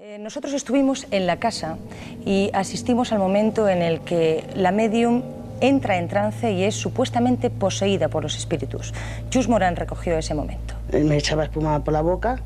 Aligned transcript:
Eh, 0.00 0.16
nosotros 0.20 0.52
estuvimos 0.52 1.08
en 1.10 1.26
la 1.26 1.40
casa 1.40 1.76
y 2.24 2.52
asistimos 2.54 3.10
al 3.10 3.18
momento 3.18 3.68
en 3.68 3.82
el 3.82 3.98
que 4.02 4.48
la 4.54 4.70
medium 4.70 5.24
entra 5.60 5.98
en 5.98 6.06
trance 6.06 6.52
y 6.52 6.62
es 6.62 6.76
supuestamente 6.76 7.50
poseída 7.50 8.06
por 8.06 8.22
los 8.22 8.36
espíritus. 8.36 8.94
Jus 9.34 9.48
Moran 9.48 9.74
recogió 9.74 10.16
ese 10.16 10.34
momento. 10.34 10.74
Él 10.92 11.04
me 11.06 11.16
echaba 11.16 11.42
espuma 11.42 11.82
por 11.82 11.92
la 11.92 12.02
boca, 12.02 12.40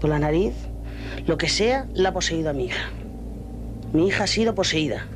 por 0.00 0.08
la 0.08 0.20
nariz, 0.20 0.54
lo 1.26 1.36
que 1.38 1.48
sea, 1.48 1.88
la 1.92 2.10
ha 2.10 2.12
poseído 2.12 2.50
a 2.50 2.52
mi 2.52 2.66
hija. 2.66 2.88
Mi 3.92 4.06
hija 4.06 4.22
ha 4.22 4.28
sido 4.28 4.54
poseída. 4.54 5.08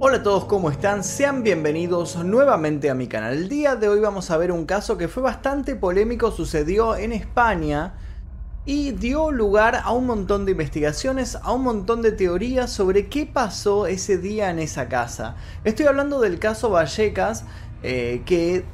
Hola 0.00 0.16
a 0.16 0.22
todos, 0.24 0.46
¿cómo 0.46 0.72
están? 0.72 1.04
Sean 1.04 1.44
bienvenidos 1.44 2.16
nuevamente 2.24 2.90
a 2.90 2.94
mi 2.96 3.06
canal. 3.06 3.34
El 3.34 3.48
día 3.48 3.76
de 3.76 3.88
hoy 3.88 4.00
vamos 4.00 4.32
a 4.32 4.36
ver 4.36 4.50
un 4.50 4.66
caso 4.66 4.98
que 4.98 5.06
fue 5.06 5.22
bastante 5.22 5.76
polémico, 5.76 6.32
sucedió 6.32 6.96
en 6.96 7.12
España 7.12 7.94
y 8.66 8.90
dio 8.90 9.30
lugar 9.30 9.80
a 9.84 9.92
un 9.92 10.06
montón 10.06 10.44
de 10.44 10.50
investigaciones, 10.50 11.36
a 11.36 11.52
un 11.52 11.62
montón 11.62 12.02
de 12.02 12.10
teorías 12.10 12.70
sobre 12.70 13.06
qué 13.06 13.24
pasó 13.24 13.86
ese 13.86 14.18
día 14.18 14.50
en 14.50 14.58
esa 14.58 14.88
casa. 14.88 15.36
Estoy 15.62 15.86
hablando 15.86 16.20
del 16.20 16.40
caso 16.40 16.68
Vallecas, 16.70 17.44
eh, 17.84 18.22
que 18.26 18.64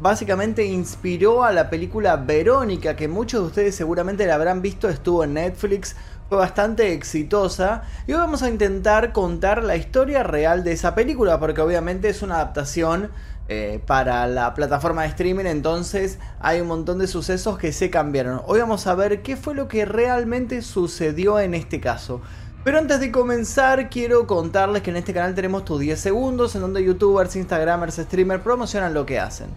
básicamente 0.00 0.64
inspiró 0.64 1.42
a 1.42 1.52
la 1.52 1.70
película 1.70 2.16
Verónica, 2.16 2.94
que 2.94 3.08
muchos 3.08 3.40
de 3.40 3.46
ustedes 3.48 3.74
seguramente 3.74 4.26
la 4.26 4.36
habrán 4.36 4.62
visto, 4.62 4.88
estuvo 4.88 5.24
en 5.24 5.34
Netflix, 5.34 5.96
fue 6.28 6.38
bastante 6.38 6.92
exitosa. 6.92 7.82
Y 8.06 8.12
hoy 8.12 8.18
vamos 8.18 8.44
a 8.44 8.48
intentar 8.48 9.12
contar 9.12 9.64
la 9.64 9.74
historia 9.74 10.22
real 10.22 10.62
de 10.62 10.72
esa 10.72 10.94
película, 10.94 11.40
porque 11.40 11.60
obviamente 11.60 12.08
es 12.08 12.22
una 12.22 12.36
adaptación 12.36 13.10
eh, 13.52 13.78
para 13.86 14.26
la 14.26 14.54
plataforma 14.54 15.02
de 15.02 15.08
streaming, 15.08 15.44
entonces 15.44 16.18
hay 16.40 16.62
un 16.62 16.68
montón 16.68 16.98
de 16.98 17.06
sucesos 17.06 17.58
que 17.58 17.70
se 17.72 17.90
cambiaron. 17.90 18.40
Hoy 18.46 18.60
vamos 18.60 18.86
a 18.86 18.94
ver 18.94 19.20
qué 19.20 19.36
fue 19.36 19.54
lo 19.54 19.68
que 19.68 19.84
realmente 19.84 20.62
sucedió 20.62 21.38
en 21.38 21.52
este 21.52 21.78
caso. 21.78 22.22
Pero 22.64 22.78
antes 22.78 23.00
de 23.00 23.12
comenzar, 23.12 23.90
quiero 23.90 24.26
contarles 24.26 24.82
que 24.82 24.88
en 24.90 24.96
este 24.96 25.12
canal 25.12 25.34
tenemos 25.34 25.66
tus 25.66 25.80
10 25.80 26.00
segundos, 26.00 26.54
en 26.54 26.62
donde 26.62 26.82
youtubers, 26.82 27.36
instagramers, 27.36 27.96
streamers 27.96 28.42
promocionan 28.42 28.94
lo 28.94 29.04
que 29.04 29.20
hacen. 29.20 29.48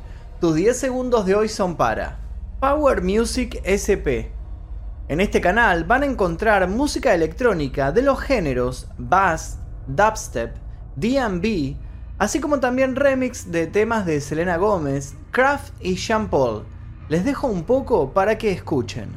Tus 0.41 0.55
10 0.55 0.77
segundos 0.77 1.25
de 1.25 1.35
hoy 1.35 1.47
son 1.47 1.77
para 1.77 2.19
Power 2.59 3.01
Music 3.01 3.61
SP. 3.63 4.35
En 5.07 5.21
este 5.21 5.39
canal 5.39 5.85
van 5.85 6.03
a 6.03 6.07
encontrar 6.07 6.67
música 6.67 7.13
electrónica 7.13 7.93
de 7.93 8.01
los 8.01 8.19
géneros 8.19 8.87
bass, 8.97 9.59
dubstep, 9.87 10.55
DB, 10.95 11.77
así 12.17 12.39
como 12.39 12.59
también 12.59 12.95
remix 12.95 13.51
de 13.51 13.67
temas 13.67 14.05
de 14.05 14.21
Selena 14.21 14.57
Gómez, 14.57 15.15
Kraft 15.31 15.73
y 15.81 15.95
Jean 15.95 16.29
Paul. 16.29 16.63
Les 17.09 17.25
dejo 17.25 17.47
un 17.47 17.63
poco 17.63 18.13
para 18.13 18.37
que 18.37 18.51
escuchen. 18.51 19.09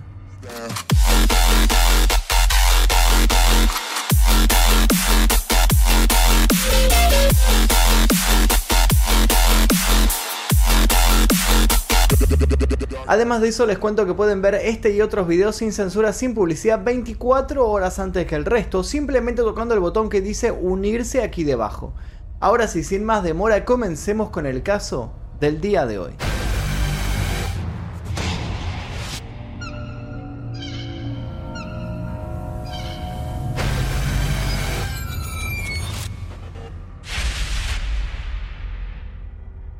Además 13.06 13.40
de 13.40 13.48
eso 13.48 13.64
les 13.64 13.78
cuento 13.78 14.04
que 14.04 14.12
pueden 14.12 14.42
ver 14.42 14.56
este 14.56 14.94
y 14.94 15.00
otros 15.00 15.26
videos 15.26 15.56
sin 15.56 15.72
censura, 15.72 16.12
sin 16.12 16.34
publicidad 16.34 16.84
24 16.84 17.66
horas 17.66 17.98
antes 17.98 18.26
que 18.26 18.34
el 18.34 18.44
resto, 18.44 18.84
simplemente 18.84 19.40
tocando 19.40 19.72
el 19.72 19.80
botón 19.80 20.10
que 20.10 20.20
dice 20.20 20.52
unirse 20.52 21.22
aquí 21.22 21.42
debajo. 21.42 21.94
Ahora 22.40 22.68
sí, 22.68 22.84
sin 22.84 23.04
más 23.04 23.24
demora, 23.24 23.64
comencemos 23.64 24.30
con 24.30 24.46
el 24.46 24.62
caso 24.62 25.10
del 25.40 25.60
día 25.60 25.86
de 25.86 25.98
hoy. 25.98 26.12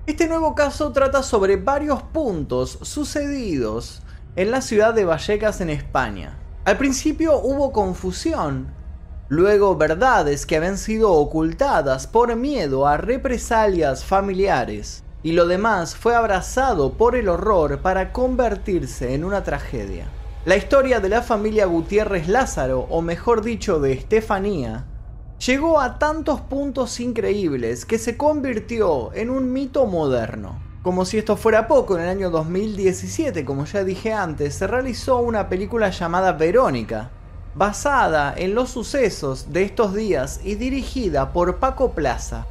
Este 0.06 0.26
nuevo 0.26 0.56
caso 0.56 0.91
trata 0.91 1.22
sobre 1.22 1.58
varios 1.58 2.02
puntos 2.02 2.80
sucedidos 2.82 4.02
en 4.34 4.50
la 4.50 4.62
ciudad 4.62 4.94
de 4.94 5.04
Vallecas 5.04 5.60
en 5.60 5.70
España. 5.70 6.36
Al 6.64 6.76
principio 6.76 7.38
hubo 7.38 7.70
confusión 7.70 8.74
Luego 9.31 9.77
verdades 9.77 10.47
que 10.47 10.56
habían 10.56 10.78
sido 10.78 11.12
ocultadas 11.12 12.06
por 12.06 12.34
miedo 12.34 12.87
a 12.87 12.97
represalias 12.97 14.03
familiares. 14.03 15.05
Y 15.22 15.33
lo 15.33 15.47
demás 15.47 15.97
fue 15.97 16.15
abrazado 16.15 16.94
por 16.94 17.15
el 17.15 17.28
horror 17.28 17.81
para 17.81 18.12
convertirse 18.12 19.12
en 19.12 19.25
una 19.25 19.44
tragedia. 19.44 20.06
La 20.47 20.56
historia 20.56 21.00
de 21.00 21.11
la 21.11 21.21
familia 21.21 21.66
Gutiérrez 21.66 22.27
Lázaro, 22.27 22.87
o 22.89 23.03
mejor 23.03 23.43
dicho 23.43 23.81
de 23.81 23.93
Estefanía, 23.93 24.87
llegó 25.45 25.78
a 25.78 25.99
tantos 25.99 26.41
puntos 26.41 26.99
increíbles 26.99 27.84
que 27.84 27.99
se 27.99 28.16
convirtió 28.16 29.12
en 29.12 29.28
un 29.28 29.53
mito 29.53 29.84
moderno. 29.84 30.59
Como 30.83 31.05
si 31.05 31.19
esto 31.19 31.37
fuera 31.37 31.66
poco, 31.69 31.99
en 31.99 32.05
el 32.05 32.09
año 32.09 32.31
2017, 32.31 33.45
como 33.45 33.66
ya 33.66 33.84
dije 33.84 34.15
antes, 34.15 34.55
se 34.55 34.66
realizó 34.66 35.19
una 35.19 35.50
película 35.50 35.91
llamada 35.91 36.33
Verónica, 36.33 37.10
basada 37.58 38.32
en 38.36 38.54
los 38.54 38.70
sucesos 38.70 39.52
de 39.52 39.64
estos 39.64 39.92
días 39.92 40.41
y 40.44 40.54
dirigida 40.54 41.32
por 41.32 41.56
Paco 41.56 41.91
Plaza. 41.91 42.46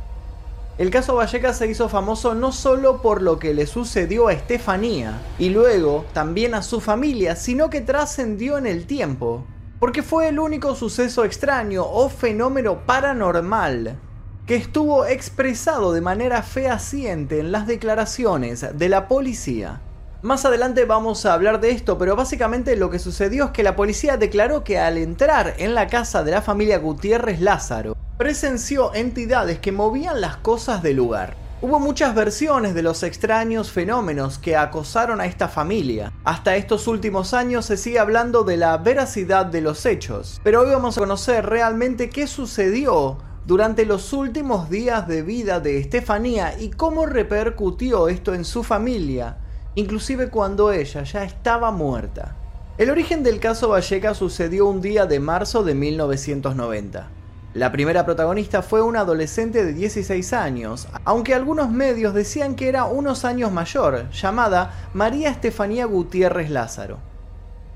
El 0.78 0.90
caso 0.91 1.16
Vallecas 1.16 1.57
se 1.57 1.68
hizo 1.68 1.88
famoso 1.88 2.35
no 2.35 2.51
solo 2.51 3.01
por 3.01 3.22
lo 3.22 3.40
que 3.40 3.53
le 3.53 3.67
sucedió 3.67 4.28
a 4.28 4.34
Estefanía 4.34 5.22
y 5.40 5.50
luego 5.50 6.06
también 6.12 6.53
a 6.53 6.62
su 6.62 6.81
familia, 6.81 7.38
sino 7.38 7.69
que 7.69 7.79
trascendió 7.79 8.57
en 8.57 8.67
el 8.67 8.85
tiempo, 8.85 9.46
porque 9.79 10.03
fue 10.03 10.28
el 10.28 10.40
único 10.40 10.75
suceso 10.75 11.23
extraño 11.23 11.85
o 11.85 12.09
fenómeno 12.09 12.85
paranormal 12.85 13.97
que 14.46 14.56
estuvo 14.56 15.06
expresado 15.06 15.94
de 15.94 16.01
manera 16.01 16.44
fehaciente 16.44 17.40
en 17.40 17.53
las 17.53 17.66
declaraciones 17.66 18.78
de 18.78 18.90
la 18.90 19.07
policía. 19.07 19.79
Más 20.23 20.45
adelante 20.45 20.85
vamos 20.85 21.28
a 21.28 21.33
hablar 21.33 21.59
de 21.59 21.69
esto, 21.69 22.00
pero 22.00 22.16
básicamente 22.16 22.75
lo 22.75 22.89
que 22.89 22.97
sucedió 22.97 23.45
es 23.45 23.51
que 23.51 23.61
la 23.61 23.75
policía 23.75 24.17
declaró 24.17 24.63
que 24.63 24.79
al 24.79 24.97
entrar 24.97 25.53
en 25.59 25.75
la 25.75 25.85
casa 25.85 26.23
de 26.23 26.31
la 26.31 26.41
familia 26.41 26.79
Gutiérrez 26.79 27.39
Lázaro, 27.39 27.95
presenció 28.17 28.95
entidades 28.95 29.59
que 29.59 29.72
movían 29.72 30.19
las 30.19 30.38
cosas 30.38 30.81
del 30.81 30.95
lugar. 30.95 31.35
Hubo 31.61 31.79
muchas 31.79 32.16
versiones 32.16 32.73
de 32.73 32.81
los 32.81 33.03
extraños 33.03 33.72
fenómenos 33.72 34.39
que 34.39 34.57
acosaron 34.57 35.22
a 35.22 35.28
esta 35.28 35.50
familia. 35.50 36.11
Hasta 36.23 36.55
estos 36.55 36.88
últimos 36.88 37.35
años 37.35 37.67
se 37.67 37.78
sigue 37.78 37.99
hablando 37.99 38.44
de 38.44 38.57
la 38.57 38.75
veracidad 38.78 39.45
de 39.45 39.61
los 39.61 39.85
hechos, 39.85 40.41
pero 40.44 40.61
hoy 40.61 40.72
vamos 40.72 40.97
a 40.97 41.01
conocer 41.01 41.45
realmente 41.45 42.09
qué 42.09 42.25
sucedió 42.25 43.19
durante 43.45 43.85
los 43.85 44.11
últimos 44.13 44.72
días 44.72 45.07
de 45.07 45.22
vida 45.22 45.59
de 45.59 45.78
Estefanía 45.78 46.59
y 46.59 46.72
cómo 46.72 47.05
repercutió 47.05 48.09
esto 48.09 48.34
en 48.34 48.45
su 48.45 48.63
familia 48.63 49.38
inclusive 49.78 50.32
cuando 50.32 50.72
ella 50.72 51.04
ya 51.04 51.24
estaba 51.24 51.70
muerta. 51.70 52.36
El 52.80 52.90
origen 52.90 53.22
del 53.22 53.40
caso 53.40 53.70
Valleca 53.70 54.16
sucedió 54.16 54.66
un 54.66 54.82
día 54.82 55.06
de 55.06 55.20
marzo 55.20 55.64
de 55.64 55.76
1990. 55.76 57.10
La 57.54 57.72
primera 57.72 58.04
protagonista 58.04 58.64
fue 58.64 58.82
una 58.82 59.02
adolescente 59.02 59.64
de 59.64 59.74
16 59.74 60.34
años, 60.34 60.88
aunque 61.06 61.36
algunos 61.36 61.70
medios 61.70 62.16
decían 62.16 62.56
que 62.56 62.70
era 62.70 62.86
unos 62.86 63.24
años 63.24 63.52
mayor, 63.52 64.10
llamada 64.10 64.90
María 64.96 65.30
Estefanía 65.30 65.86
Gutiérrez 65.86 66.50
Lázaro. 66.50 66.98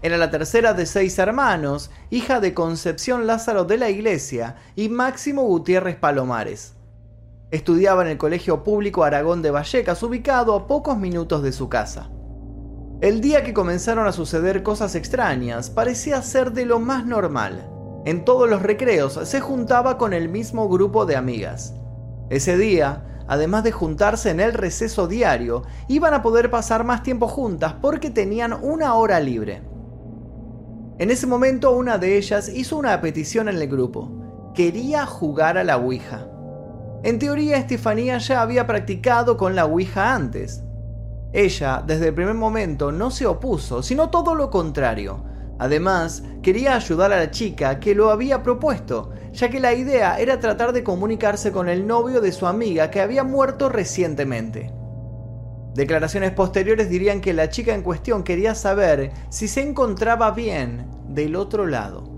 Era 0.02 0.18
la 0.18 0.32
tercera 0.32 0.74
de 0.74 0.88
seis 0.88 1.20
hermanos, 1.20 1.92
hija 2.10 2.40
de 2.40 2.56
Concepción 2.56 3.28
Lázaro 3.28 3.66
de 3.66 3.78
la 3.78 3.92
Iglesia 3.92 4.56
y 4.76 4.90
Máximo 4.90 5.44
Gutiérrez 5.44 5.98
Palomares. 5.98 6.74
Estudiaba 7.52 8.02
en 8.04 8.08
el 8.08 8.18
Colegio 8.18 8.64
Público 8.64 9.04
Aragón 9.04 9.42
de 9.42 9.52
Vallecas, 9.52 10.02
ubicado 10.04 10.56
a 10.56 10.68
pocos 10.68 10.98
minutos 10.98 11.44
de 11.44 11.52
su 11.52 11.68
casa. 11.68 12.10
El 13.02 13.20
día 13.20 13.44
que 13.44 13.54
comenzaron 13.54 14.08
a 14.08 14.14
suceder 14.14 14.64
cosas 14.64 14.96
extrañas 14.96 15.70
parecía 15.70 16.22
ser 16.22 16.54
de 16.54 16.66
lo 16.66 16.80
más 16.80 17.06
normal. 17.06 17.70
En 18.06 18.24
todos 18.24 18.50
los 18.50 18.62
recreos 18.62 19.20
se 19.24 19.42
juntaba 19.42 19.98
con 19.98 20.14
el 20.14 20.30
mismo 20.30 20.70
grupo 20.70 21.06
de 21.06 21.18
amigas. 21.18 21.74
Ese 22.30 22.58
día, 22.58 23.26
además 23.28 23.66
de 23.66 23.74
juntarse 23.74 24.30
en 24.30 24.40
el 24.40 24.54
receso 24.54 25.10
diario, 25.10 25.64
iban 25.90 26.14
a 26.14 26.22
poder 26.22 26.50
pasar 26.50 26.86
más 26.86 27.04
tiempo 27.04 27.28
juntas 27.28 27.76
porque 27.82 28.10
tenían 28.10 28.54
una 28.54 28.94
hora 28.94 29.20
libre. 29.20 29.62
En 31.00 31.12
ese 31.12 31.28
momento 31.28 31.72
una 31.72 31.98
de 31.98 32.18
ellas 32.18 32.48
hizo 32.48 32.78
una 32.78 33.02
petición 33.02 33.50
en 33.50 33.58
el 33.58 33.68
grupo. 33.68 34.54
Quería 34.56 35.06
jugar 35.06 35.58
a 35.58 35.66
la 35.66 35.76
Ouija. 35.76 36.31
En 37.04 37.18
teoría, 37.18 37.58
Estefanía 37.58 38.20
ya 38.20 38.42
había 38.42 38.68
practicado 38.68 39.36
con 39.36 39.56
la 39.56 39.66
Ouija 39.66 40.14
antes. 40.14 40.64
Ella, 41.34 41.84
desde 41.86 42.10
el 42.10 42.14
primer 42.14 42.36
momento, 42.36 42.92
no 42.92 43.10
se 43.10 43.26
opuso, 43.26 43.82
sino 43.82 44.10
todo 44.10 44.36
lo 44.36 44.52
contrario. 44.52 45.24
Además, 45.58 46.24
quería 46.44 46.76
ayudar 46.76 47.12
a 47.12 47.18
la 47.18 47.32
chica 47.32 47.80
que 47.80 47.96
lo 47.96 48.12
había 48.12 48.44
propuesto, 48.44 49.12
ya 49.32 49.50
que 49.50 49.60
la 49.60 49.74
idea 49.74 50.20
era 50.20 50.40
tratar 50.40 50.74
de 50.74 50.84
comunicarse 50.84 51.52
con 51.52 51.70
el 51.70 51.88
novio 51.88 52.22
de 52.22 52.32
su 52.32 52.46
amiga 52.46 52.92
que 52.92 53.02
había 53.02 53.24
muerto 53.24 53.70
recientemente. 53.70 54.72
Declaraciones 55.74 56.32
posteriores 56.32 56.90
dirían 56.90 57.22
que 57.22 57.34
la 57.34 57.50
chica 57.50 57.74
en 57.74 57.82
cuestión 57.82 58.24
quería 58.24 58.54
saber 58.56 59.12
si 59.30 59.48
se 59.48 59.62
encontraba 59.62 60.32
bien 60.32 60.88
del 61.08 61.36
otro 61.36 61.66
lado. 61.66 62.11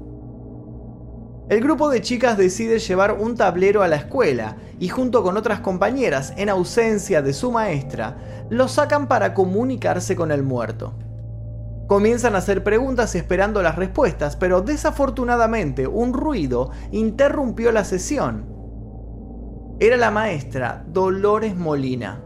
El 1.49 1.59
grupo 1.59 1.89
de 1.89 2.01
chicas 2.01 2.37
decide 2.37 2.79
llevar 2.79 3.17
un 3.19 3.35
tablero 3.35 3.83
a 3.83 3.89
la 3.89 3.97
escuela 3.97 4.55
y 4.79 4.87
junto 4.87 5.23
con 5.23 5.35
otras 5.35 5.59
compañeras, 5.59 6.33
en 6.37 6.47
ausencia 6.47 7.21
de 7.21 7.33
su 7.33 7.51
maestra, 7.51 8.17
lo 8.49 8.69
sacan 8.69 9.07
para 9.07 9.33
comunicarse 9.33 10.15
con 10.15 10.31
el 10.31 10.41
muerto. 10.41 10.93
Comienzan 11.87 12.35
a 12.35 12.37
hacer 12.37 12.63
preguntas 12.63 13.13
esperando 13.15 13.61
las 13.61 13.75
respuestas, 13.75 14.37
pero 14.37 14.61
desafortunadamente 14.61 15.85
un 15.85 16.13
ruido 16.13 16.71
interrumpió 16.91 17.73
la 17.73 17.83
sesión. 17.83 18.45
Era 19.81 19.97
la 19.97 20.11
maestra 20.11 20.85
Dolores 20.87 21.57
Molina. 21.57 22.23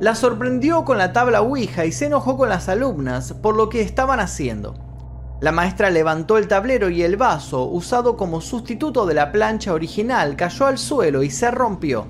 La 0.00 0.16
sorprendió 0.16 0.84
con 0.84 0.98
la 0.98 1.12
tabla 1.12 1.42
Ouija 1.42 1.84
y 1.84 1.92
se 1.92 2.06
enojó 2.06 2.36
con 2.36 2.48
las 2.48 2.68
alumnas 2.68 3.32
por 3.34 3.54
lo 3.54 3.68
que 3.68 3.82
estaban 3.82 4.18
haciendo. 4.18 4.83
La 5.44 5.52
maestra 5.52 5.90
levantó 5.90 6.38
el 6.38 6.48
tablero 6.48 6.88
y 6.88 7.02
el 7.02 7.18
vaso, 7.18 7.66
usado 7.66 8.16
como 8.16 8.40
sustituto 8.40 9.04
de 9.04 9.12
la 9.12 9.30
plancha 9.30 9.74
original, 9.74 10.36
cayó 10.36 10.64
al 10.64 10.78
suelo 10.78 11.22
y 11.22 11.28
se 11.28 11.50
rompió. 11.50 12.06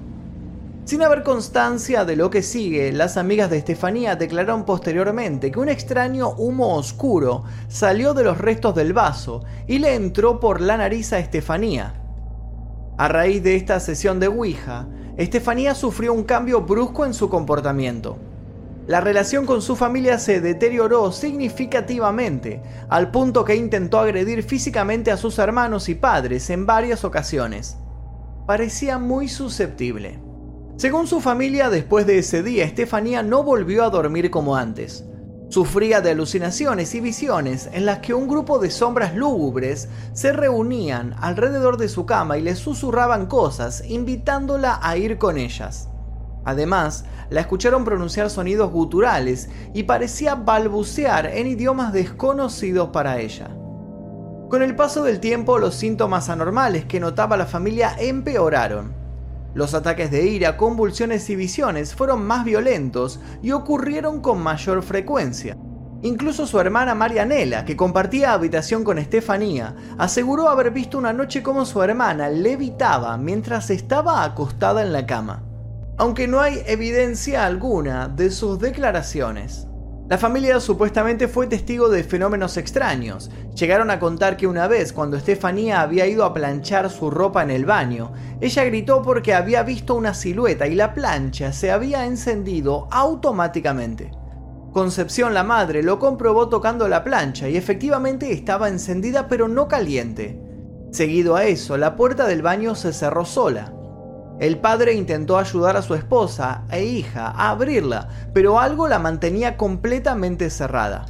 Sin 0.84 1.02
haber 1.02 1.24
constancia 1.24 2.04
de 2.04 2.14
lo 2.14 2.30
que 2.30 2.42
sigue, 2.44 2.92
las 2.92 3.16
amigas 3.16 3.50
de 3.50 3.58
Estefanía 3.58 4.14
declararon 4.14 4.64
posteriormente 4.64 5.50
que 5.50 5.58
un 5.58 5.68
extraño 5.68 6.30
humo 6.36 6.76
oscuro 6.76 7.42
salió 7.66 8.14
de 8.14 8.22
los 8.22 8.38
restos 8.38 8.76
del 8.76 8.92
vaso 8.92 9.42
y 9.66 9.80
le 9.80 9.96
entró 9.96 10.38
por 10.38 10.60
la 10.60 10.76
nariz 10.76 11.12
a 11.12 11.18
Estefanía. 11.18 11.92
A 12.96 13.08
raíz 13.08 13.42
de 13.42 13.56
esta 13.56 13.80
sesión 13.80 14.20
de 14.20 14.28
Ouija, 14.28 14.86
Estefanía 15.16 15.74
sufrió 15.74 16.12
un 16.12 16.22
cambio 16.22 16.60
brusco 16.60 17.04
en 17.04 17.14
su 17.14 17.28
comportamiento. 17.28 18.16
La 18.86 19.00
relación 19.00 19.46
con 19.46 19.62
su 19.62 19.76
familia 19.76 20.18
se 20.18 20.42
deterioró 20.42 21.10
significativamente, 21.10 22.62
al 22.90 23.10
punto 23.10 23.42
que 23.42 23.56
intentó 23.56 23.98
agredir 23.98 24.42
físicamente 24.42 25.10
a 25.10 25.16
sus 25.16 25.38
hermanos 25.38 25.88
y 25.88 25.94
padres 25.94 26.50
en 26.50 26.66
varias 26.66 27.02
ocasiones. 27.02 27.78
Parecía 28.46 28.98
muy 28.98 29.28
susceptible. 29.28 30.18
Según 30.76 31.06
su 31.06 31.22
familia, 31.22 31.70
después 31.70 32.06
de 32.06 32.18
ese 32.18 32.42
día, 32.42 32.64
Estefanía 32.64 33.22
no 33.22 33.42
volvió 33.42 33.84
a 33.84 33.90
dormir 33.90 34.30
como 34.30 34.54
antes. 34.54 35.04
Sufría 35.48 36.02
de 36.02 36.10
alucinaciones 36.10 36.94
y 36.94 37.00
visiones 37.00 37.70
en 37.72 37.86
las 37.86 38.00
que 38.00 38.12
un 38.12 38.28
grupo 38.28 38.58
de 38.58 38.70
sombras 38.70 39.14
lúgubres 39.14 39.88
se 40.12 40.32
reunían 40.34 41.14
alrededor 41.20 41.78
de 41.78 41.88
su 41.88 42.04
cama 42.04 42.36
y 42.36 42.42
le 42.42 42.54
susurraban 42.54 43.26
cosas, 43.26 43.82
invitándola 43.88 44.78
a 44.82 44.98
ir 44.98 45.16
con 45.16 45.38
ellas. 45.38 45.88
Además, 46.44 47.06
la 47.30 47.40
escucharon 47.40 47.84
pronunciar 47.84 48.30
sonidos 48.30 48.70
guturales 48.70 49.48
y 49.72 49.84
parecía 49.84 50.34
balbucear 50.34 51.26
en 51.26 51.46
idiomas 51.46 51.92
desconocidos 51.92 52.90
para 52.90 53.20
ella. 53.20 53.48
Con 54.48 54.62
el 54.62 54.76
paso 54.76 55.02
del 55.02 55.20
tiempo, 55.20 55.58
los 55.58 55.74
síntomas 55.74 56.28
anormales 56.28 56.84
que 56.84 57.00
notaba 57.00 57.36
la 57.36 57.46
familia 57.46 57.96
empeoraron. 57.98 58.94
Los 59.54 59.74
ataques 59.74 60.10
de 60.10 60.26
ira, 60.26 60.56
convulsiones 60.56 61.28
y 61.30 61.36
visiones 61.36 61.94
fueron 61.94 62.24
más 62.24 62.44
violentos 62.44 63.20
y 63.42 63.52
ocurrieron 63.52 64.20
con 64.20 64.42
mayor 64.42 64.82
frecuencia. 64.82 65.56
Incluso 66.02 66.46
su 66.46 66.60
hermana 66.60 66.94
Marianela, 66.94 67.64
que 67.64 67.76
compartía 67.76 68.34
habitación 68.34 68.84
con 68.84 68.98
Estefanía, 68.98 69.74
aseguró 69.96 70.50
haber 70.50 70.70
visto 70.70 70.98
una 70.98 71.14
noche 71.14 71.42
como 71.42 71.64
su 71.64 71.82
hermana 71.82 72.28
levitaba 72.28 73.16
mientras 73.16 73.70
estaba 73.70 74.22
acostada 74.22 74.82
en 74.82 74.92
la 74.92 75.06
cama, 75.06 75.42
aunque 75.96 76.26
no 76.26 76.40
hay 76.40 76.62
evidencia 76.66 77.46
alguna 77.46 78.08
de 78.08 78.30
sus 78.30 78.58
declaraciones. 78.58 79.66
La 80.08 80.18
familia 80.18 80.60
supuestamente 80.60 81.28
fue 81.28 81.46
testigo 81.46 81.88
de 81.88 82.04
fenómenos 82.04 82.58
extraños. 82.58 83.30
Llegaron 83.54 83.90
a 83.90 83.98
contar 83.98 84.36
que 84.36 84.46
una 84.46 84.68
vez, 84.68 84.92
cuando 84.92 85.16
Estefanía 85.16 85.80
había 85.80 86.06
ido 86.06 86.24
a 86.24 86.34
planchar 86.34 86.90
su 86.90 87.10
ropa 87.10 87.42
en 87.42 87.50
el 87.50 87.64
baño, 87.64 88.12
ella 88.42 88.64
gritó 88.64 89.00
porque 89.00 89.32
había 89.32 89.62
visto 89.62 89.94
una 89.94 90.12
silueta 90.12 90.66
y 90.66 90.74
la 90.74 90.92
plancha 90.92 91.52
se 91.52 91.70
había 91.70 92.04
encendido 92.04 92.86
automáticamente. 92.90 94.10
Concepción 94.74 95.32
la 95.32 95.44
madre 95.44 95.82
lo 95.82 95.98
comprobó 95.98 96.50
tocando 96.50 96.86
la 96.86 97.02
plancha 97.02 97.48
y 97.48 97.56
efectivamente 97.56 98.30
estaba 98.30 98.68
encendida 98.68 99.26
pero 99.28 99.48
no 99.48 99.68
caliente. 99.68 100.38
Seguido 100.90 101.34
a 101.36 101.44
eso, 101.44 101.78
la 101.78 101.96
puerta 101.96 102.26
del 102.26 102.42
baño 102.42 102.74
se 102.74 102.92
cerró 102.92 103.24
sola. 103.24 103.72
El 104.40 104.58
padre 104.58 104.94
intentó 104.94 105.38
ayudar 105.38 105.76
a 105.76 105.82
su 105.82 105.94
esposa 105.94 106.64
e 106.70 106.84
hija 106.84 107.28
a 107.28 107.50
abrirla, 107.50 108.08
pero 108.32 108.58
algo 108.58 108.88
la 108.88 108.98
mantenía 108.98 109.56
completamente 109.56 110.50
cerrada. 110.50 111.06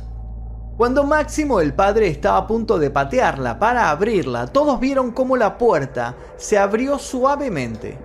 Cuando 0.77 1.05
Máximo 1.05 1.61
el 1.61 1.73
padre 1.73 2.09
estaba 2.09 2.37
a 2.39 2.47
punto 2.47 2.79
de 2.79 2.91
patearla 2.91 3.59
para 3.59 3.91
abrirla, 3.91 4.49
todos 4.49 4.79
vieron 4.79 5.13
cómo 5.13 5.37
la 5.37 5.57
puerta 5.57 6.17
se 6.37 6.59
abrió 6.59 6.99
suavemente. 6.99 7.97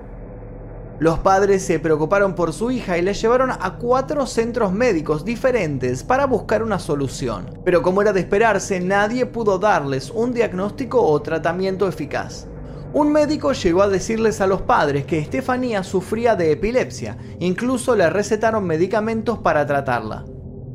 Los 1.00 1.20
padres 1.20 1.66
se 1.66 1.80
preocuparon 1.80 2.36
por 2.36 2.54
su 2.54 2.72
hija 2.72 2.98
y 2.98 3.02
la 3.02 3.14
llevaron 3.14 3.52
a 3.52 3.78
cuatro 3.80 4.26
centros 4.26 4.72
médicos 4.72 5.26
diferentes 5.26 6.04
para 6.04 6.28
buscar 6.28 6.62
una 6.62 6.78
solución. 6.78 7.60
Pero 7.66 7.82
como 7.82 8.02
era 8.02 8.14
de 8.14 8.20
esperarse, 8.20 8.80
nadie 8.80 9.26
pudo 9.26 9.60
darles 9.60 10.12
un 10.12 10.34
diagnóstico 10.34 11.02
o 11.02 11.22
tratamiento 11.22 11.88
eficaz. 11.88 12.48
Un 12.92 13.12
médico 13.12 13.54
llegó 13.54 13.84
a 13.84 13.88
decirles 13.88 14.42
a 14.42 14.48
los 14.48 14.64
padres 14.64 15.06
que 15.06 15.20
Estefanía 15.20 15.84
sufría 15.84 16.36
de 16.36 16.52
epilepsia, 16.52 17.18
incluso 17.40 17.96
le 17.96 18.10
recetaron 18.10 18.66
medicamentos 18.66 19.38
para 19.38 19.68
tratarla. 19.68 20.26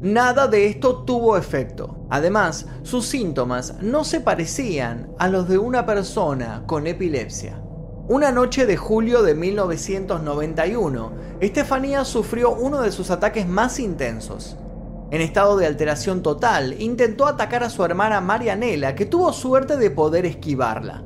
Nada 0.00 0.46
de 0.46 0.69
esto 0.69 1.02
tuvo 1.05 1.37
efecto. 1.37 2.06
Además, 2.11 2.66
sus 2.82 3.06
síntomas 3.06 3.81
no 3.81 4.05
se 4.05 4.20
parecían 4.20 5.11
a 5.19 5.26
los 5.26 5.49
de 5.49 5.58
una 5.58 5.87
persona 5.87 6.62
con 6.66 6.87
epilepsia. 6.87 7.61
Una 8.06 8.31
noche 8.31 8.64
de 8.66 8.76
julio 8.76 9.22
de 9.22 9.34
1991, 9.34 11.12
Estefanía 11.40 12.05
sufrió 12.05 12.52
uno 12.52 12.81
de 12.82 12.93
sus 12.93 13.11
ataques 13.11 13.49
más 13.49 13.81
intensos. 13.81 14.56
En 15.11 15.20
estado 15.20 15.56
de 15.56 15.66
alteración 15.66 16.22
total, 16.22 16.81
intentó 16.81 17.26
atacar 17.26 17.64
a 17.64 17.70
su 17.70 17.84
hermana 17.84 18.20
Marianela, 18.20 18.94
que 18.94 19.06
tuvo 19.06 19.32
suerte 19.32 19.76
de 19.76 19.90
poder 19.90 20.26
esquivarla. 20.26 21.02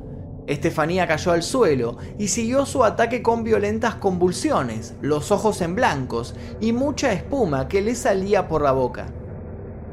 Estefanía 0.49 1.05
cayó 1.05 1.31
al 1.31 1.43
suelo 1.43 1.97
y 2.17 2.29
siguió 2.29 2.65
su 2.65 2.83
ataque 2.83 3.21
con 3.21 3.43
violentas 3.43 3.93
convulsiones, 3.95 4.95
los 4.99 5.31
ojos 5.31 5.61
en 5.61 5.75
blancos 5.75 6.33
y 6.59 6.73
mucha 6.73 7.13
espuma 7.13 7.67
que 7.67 7.83
le 7.83 7.93
salía 7.93 8.47
por 8.47 8.63
la 8.63 8.71
boca. 8.71 9.05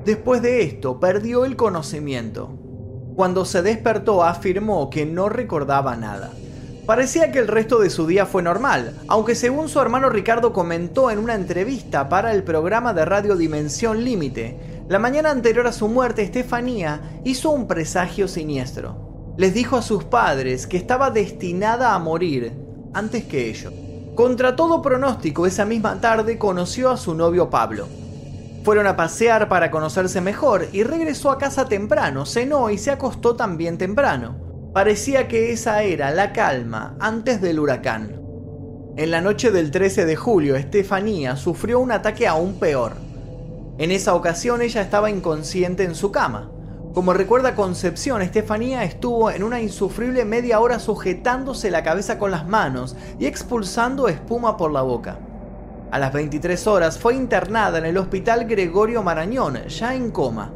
Después 0.06 0.40
de 0.40 0.62
esto, 0.62 0.98
perdió 0.98 1.44
el 1.44 1.56
conocimiento. 1.56 2.48
Cuando 3.16 3.44
se 3.44 3.60
despertó 3.60 4.24
afirmó 4.24 4.88
que 4.88 5.04
no 5.04 5.28
recordaba 5.28 5.94
nada. 5.94 6.32
Parecía 6.86 7.30
que 7.32 7.38
el 7.38 7.48
resto 7.48 7.78
de 7.78 7.90
su 7.90 8.06
día 8.06 8.24
fue 8.24 8.42
normal, 8.42 8.94
aunque 9.08 9.34
según 9.34 9.68
su 9.68 9.78
hermano 9.78 10.08
Ricardo 10.08 10.54
comentó 10.54 11.10
en 11.10 11.18
una 11.18 11.34
entrevista 11.34 12.08
para 12.08 12.32
el 12.32 12.44
programa 12.44 12.94
de 12.94 13.04
radio 13.04 13.36
Dimensión 13.36 14.02
Límite, 14.02 14.84
la 14.88 14.98
mañana 14.98 15.30
anterior 15.30 15.66
a 15.66 15.72
su 15.72 15.86
muerte 15.88 16.22
Estefanía 16.22 17.20
hizo 17.24 17.50
un 17.50 17.68
presagio 17.68 18.26
siniestro 18.26 19.05
les 19.36 19.52
dijo 19.52 19.76
a 19.76 19.82
sus 19.82 20.04
padres 20.04 20.66
que 20.66 20.76
estaba 20.76 21.10
destinada 21.10 21.94
a 21.94 21.98
morir 21.98 22.52
antes 22.94 23.24
que 23.24 23.50
ellos. 23.50 23.72
Contra 24.14 24.56
todo 24.56 24.80
pronóstico, 24.80 25.46
esa 25.46 25.66
misma 25.66 26.00
tarde 26.00 26.38
conoció 26.38 26.90
a 26.90 26.96
su 26.96 27.14
novio 27.14 27.50
Pablo. 27.50 27.86
Fueron 28.64 28.86
a 28.86 28.96
pasear 28.96 29.48
para 29.48 29.70
conocerse 29.70 30.20
mejor 30.20 30.66
y 30.72 30.82
regresó 30.82 31.30
a 31.30 31.38
casa 31.38 31.68
temprano, 31.68 32.24
cenó 32.24 32.70
y 32.70 32.78
se 32.78 32.90
acostó 32.90 33.36
también 33.36 33.76
temprano. 33.78 34.70
Parecía 34.72 35.28
que 35.28 35.52
esa 35.52 35.82
era 35.82 36.10
la 36.10 36.32
calma 36.32 36.96
antes 36.98 37.40
del 37.40 37.60
huracán. 37.60 38.20
En 38.96 39.10
la 39.10 39.20
noche 39.20 39.50
del 39.50 39.70
13 39.70 40.06
de 40.06 40.16
julio, 40.16 40.56
Estefanía 40.56 41.36
sufrió 41.36 41.78
un 41.78 41.92
ataque 41.92 42.26
aún 42.26 42.54
peor. 42.54 42.94
En 43.76 43.90
esa 43.90 44.14
ocasión 44.14 44.62
ella 44.62 44.80
estaba 44.80 45.10
inconsciente 45.10 45.84
en 45.84 45.94
su 45.94 46.10
cama. 46.10 46.50
Como 46.96 47.12
recuerda 47.12 47.54
Concepción, 47.54 48.22
Estefanía 48.22 48.82
estuvo 48.82 49.30
en 49.30 49.42
una 49.42 49.60
insufrible 49.60 50.24
media 50.24 50.60
hora 50.60 50.78
sujetándose 50.78 51.70
la 51.70 51.82
cabeza 51.82 52.18
con 52.18 52.30
las 52.30 52.48
manos 52.48 52.96
y 53.18 53.26
expulsando 53.26 54.08
espuma 54.08 54.56
por 54.56 54.72
la 54.72 54.80
boca. 54.80 55.18
A 55.90 55.98
las 55.98 56.14
23 56.14 56.66
horas 56.66 56.98
fue 56.98 57.14
internada 57.14 57.76
en 57.76 57.84
el 57.84 57.98
hospital 57.98 58.46
Gregorio 58.46 59.02
Marañón, 59.02 59.66
ya 59.66 59.94
en 59.94 60.10
coma. 60.10 60.54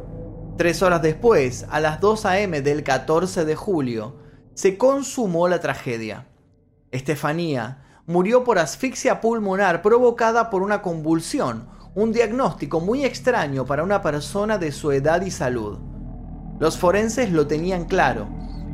Tres 0.57 0.81
horas 0.81 1.03
después, 1.03 1.67
a 1.69 1.79
las 1.79 2.01
2 2.01 2.25
a.m. 2.25 2.61
del 2.63 2.81
14 2.81 3.45
de 3.45 3.55
julio, 3.55 4.15
se 4.55 4.79
consumó 4.79 5.47
la 5.47 5.59
tragedia. 5.59 6.27
Estefanía 6.89 8.01
murió 8.07 8.43
por 8.43 8.57
asfixia 8.57 9.21
pulmonar 9.21 9.83
provocada 9.83 10.49
por 10.49 10.63
una 10.63 10.81
convulsión, 10.81 11.69
un 11.93 12.11
diagnóstico 12.11 12.79
muy 12.79 13.05
extraño 13.05 13.67
para 13.67 13.83
una 13.83 14.01
persona 14.01 14.57
de 14.57 14.71
su 14.71 14.91
edad 14.91 15.21
y 15.21 15.29
salud. 15.29 15.90
Los 16.61 16.77
forenses 16.77 17.31
lo 17.31 17.47
tenían 17.47 17.85
claro. 17.85 18.27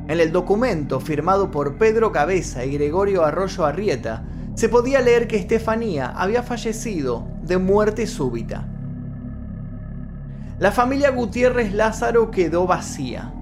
En 0.10 0.20
el 0.20 0.34
documento 0.34 1.00
firmado 1.00 1.52
por 1.52 1.78
Pedro 1.78 2.12
Cabeza 2.12 2.66
y 2.66 2.74
Gregorio 2.74 3.24
Arroyo 3.24 3.66
Arrieta, 3.66 4.26
se 4.56 4.68
podía 4.68 5.00
leer 5.00 5.30
que 5.30 5.38
Estefanía 5.38 6.08
había 6.08 6.44
fallecido 6.44 7.26
de 7.44 7.58
muerte 7.58 8.06
súbita. 8.06 8.68
La 10.60 10.74
familia 10.74 11.12
Gutiérrez 11.12 11.74
Lázaro 11.74 12.30
quedó 12.30 12.68
vacía. 12.68 13.34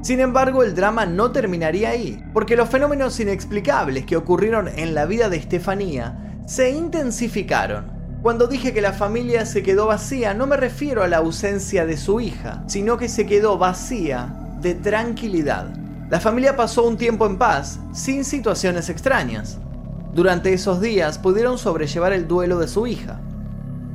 Sin 0.00 0.20
embargo, 0.20 0.62
el 0.62 0.74
drama 0.74 1.04
no 1.04 1.30
terminaría 1.30 1.90
ahí, 1.90 2.24
porque 2.32 2.56
los 2.56 2.70
fenómenos 2.70 3.20
inexplicables 3.20 4.06
que 4.06 4.16
ocurrieron 4.16 4.68
en 4.68 4.94
la 4.94 5.04
vida 5.04 5.28
de 5.28 5.36
Estefanía 5.36 6.40
se 6.46 6.70
intensificaron. 6.70 7.91
Cuando 8.22 8.46
dije 8.46 8.72
que 8.72 8.80
la 8.80 8.92
familia 8.92 9.44
se 9.46 9.64
quedó 9.64 9.88
vacía, 9.88 10.32
no 10.32 10.46
me 10.46 10.56
refiero 10.56 11.02
a 11.02 11.08
la 11.08 11.16
ausencia 11.16 11.84
de 11.86 11.96
su 11.96 12.20
hija, 12.20 12.62
sino 12.68 12.96
que 12.96 13.08
se 13.08 13.26
quedó 13.26 13.58
vacía 13.58 14.32
de 14.60 14.76
tranquilidad. 14.76 15.66
La 16.08 16.20
familia 16.20 16.54
pasó 16.54 16.86
un 16.86 16.96
tiempo 16.96 17.26
en 17.26 17.36
paz, 17.36 17.80
sin 17.92 18.24
situaciones 18.24 18.88
extrañas. 18.90 19.58
Durante 20.14 20.52
esos 20.52 20.80
días 20.80 21.18
pudieron 21.18 21.58
sobrellevar 21.58 22.12
el 22.12 22.28
duelo 22.28 22.60
de 22.60 22.68
su 22.68 22.86
hija. 22.86 23.20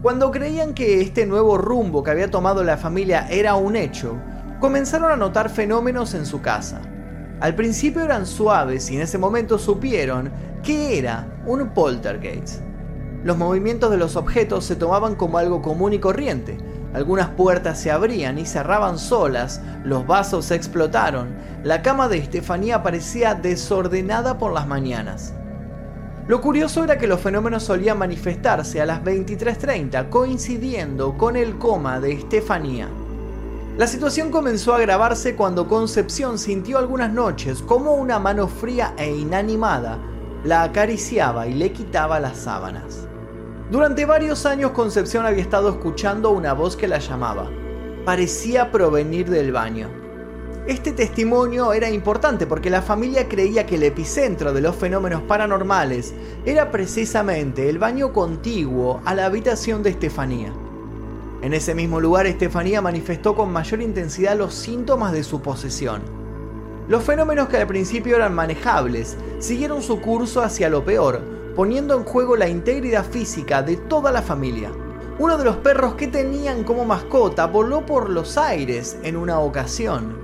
Cuando 0.01 0.29
creían 0.29 0.73
que 0.73 0.99
este 0.99 1.25
nuevo 1.25 1.57
rumbo 1.57 2.03
que 2.03 2.11
había 2.11 2.29
tomado 2.29 2.65
la 2.65 2.75
familia 2.75 3.29
era 3.29 3.55
un 3.55 3.77
hecho, 3.77 4.17
comenzaron 4.59 5.09
a 5.09 5.15
notar 5.15 5.49
fenómenos 5.49 6.13
en 6.15 6.25
su 6.25 6.41
casa. 6.41 6.81
Al 7.39 7.55
principio 7.55 8.03
eran 8.03 8.25
suaves 8.25 8.91
y 8.91 8.97
en 8.97 9.03
ese 9.03 9.17
momento 9.17 9.57
supieron 9.57 10.29
que 10.63 10.97
era 10.97 11.41
un 11.45 11.69
poltergeist. 11.69 12.66
Los 13.27 13.37
movimientos 13.37 13.91
de 13.91 13.97
los 13.97 14.15
objetos 14.15 14.63
se 14.63 14.77
tomaban 14.77 15.15
como 15.15 15.37
algo 15.37 15.61
común 15.61 15.91
y 15.91 15.99
corriente. 15.99 16.57
Algunas 16.93 17.27
puertas 17.31 17.77
se 17.77 17.91
abrían 17.91 18.39
y 18.39 18.45
cerraban 18.45 18.97
solas, 18.97 19.59
los 19.83 20.07
vasos 20.07 20.45
se 20.45 20.55
explotaron, 20.55 21.35
la 21.61 21.81
cama 21.81 22.07
de 22.07 22.19
Estefanía 22.19 22.83
parecía 22.83 23.35
desordenada 23.35 24.37
por 24.37 24.53
las 24.53 24.65
mañanas. 24.65 25.33
Lo 26.29 26.39
curioso 26.39 26.85
era 26.85 26.97
que 26.97 27.05
los 27.05 27.19
fenómenos 27.19 27.63
solían 27.63 27.97
manifestarse 27.97 28.79
a 28.79 28.85
las 28.85 29.03
23.30, 29.03 30.07
coincidiendo 30.07 31.17
con 31.17 31.35
el 31.35 31.57
coma 31.57 31.99
de 31.99 32.13
Estefanía. 32.13 32.87
La 33.77 33.87
situación 33.87 34.31
comenzó 34.31 34.73
a 34.73 34.77
agravarse 34.77 35.35
cuando 35.35 35.67
Concepción 35.67 36.39
sintió 36.39 36.77
algunas 36.77 37.11
noches 37.11 37.61
como 37.61 37.95
una 37.95 38.19
mano 38.19 38.47
fría 38.47 38.93
e 38.97 39.13
inanimada 39.13 39.99
la 40.43 40.63
acariciaba 40.63 41.47
y 41.47 41.53
le 41.53 41.73
quitaba 41.73 42.21
las 42.21 42.37
sábanas. 42.37 43.06
Durante 43.69 44.05
varios 44.05 44.45
años 44.45 44.71
Concepción 44.71 45.25
había 45.25 45.41
estado 45.41 45.67
escuchando 45.67 46.29
una 46.29 46.53
voz 46.53 46.77
que 46.77 46.87
la 46.87 46.99
llamaba. 46.99 47.51
Parecía 48.05 48.71
provenir 48.71 49.29
del 49.29 49.51
baño. 49.51 49.89
Este 50.67 50.93
testimonio 50.93 51.73
era 51.73 51.89
importante 51.89 52.47
porque 52.47 52.69
la 52.69 52.81
familia 52.81 53.27
creía 53.27 53.65
que 53.65 53.75
el 53.75 53.83
epicentro 53.83 54.53
de 54.53 54.61
los 54.61 54.73
fenómenos 54.73 55.21
paranormales 55.23 56.13
era 56.45 56.71
precisamente 56.71 57.67
el 57.67 57.77
baño 57.77 58.13
contiguo 58.13 59.01
a 59.03 59.13
la 59.13 59.25
habitación 59.25 59.83
de 59.83 59.89
Estefanía. 59.89 60.53
En 61.41 61.53
ese 61.53 61.75
mismo 61.75 61.99
lugar, 61.99 62.25
Estefanía 62.25 62.81
manifestó 62.81 63.35
con 63.35 63.51
mayor 63.51 63.81
intensidad 63.81 64.37
los 64.37 64.53
síntomas 64.53 65.11
de 65.11 65.25
su 65.25 65.41
posesión. 65.41 66.03
Los 66.87 67.03
fenómenos 67.03 67.49
que 67.49 67.57
al 67.57 67.67
principio 67.67 68.15
eran 68.15 68.33
manejables 68.33 69.17
siguieron 69.39 69.81
su 69.81 69.99
curso 69.99 70.41
hacia 70.41 70.69
lo 70.69 70.85
peor, 70.85 71.36
poniendo 71.57 71.97
en 71.97 72.03
juego 72.03 72.35
la 72.35 72.47
integridad 72.47 73.03
física 73.03 73.63
de 73.63 73.77
toda 73.77 74.11
la 74.11 74.21
familia. 74.21 74.71
Uno 75.17 75.39
de 75.39 75.43
los 75.43 75.57
perros 75.57 75.95
que 75.95 76.05
tenían 76.05 76.63
como 76.63 76.85
mascota 76.85 77.47
voló 77.47 77.83
por 77.83 78.11
los 78.11 78.37
aires 78.37 78.95
en 79.01 79.17
una 79.17 79.39
ocasión. 79.39 80.15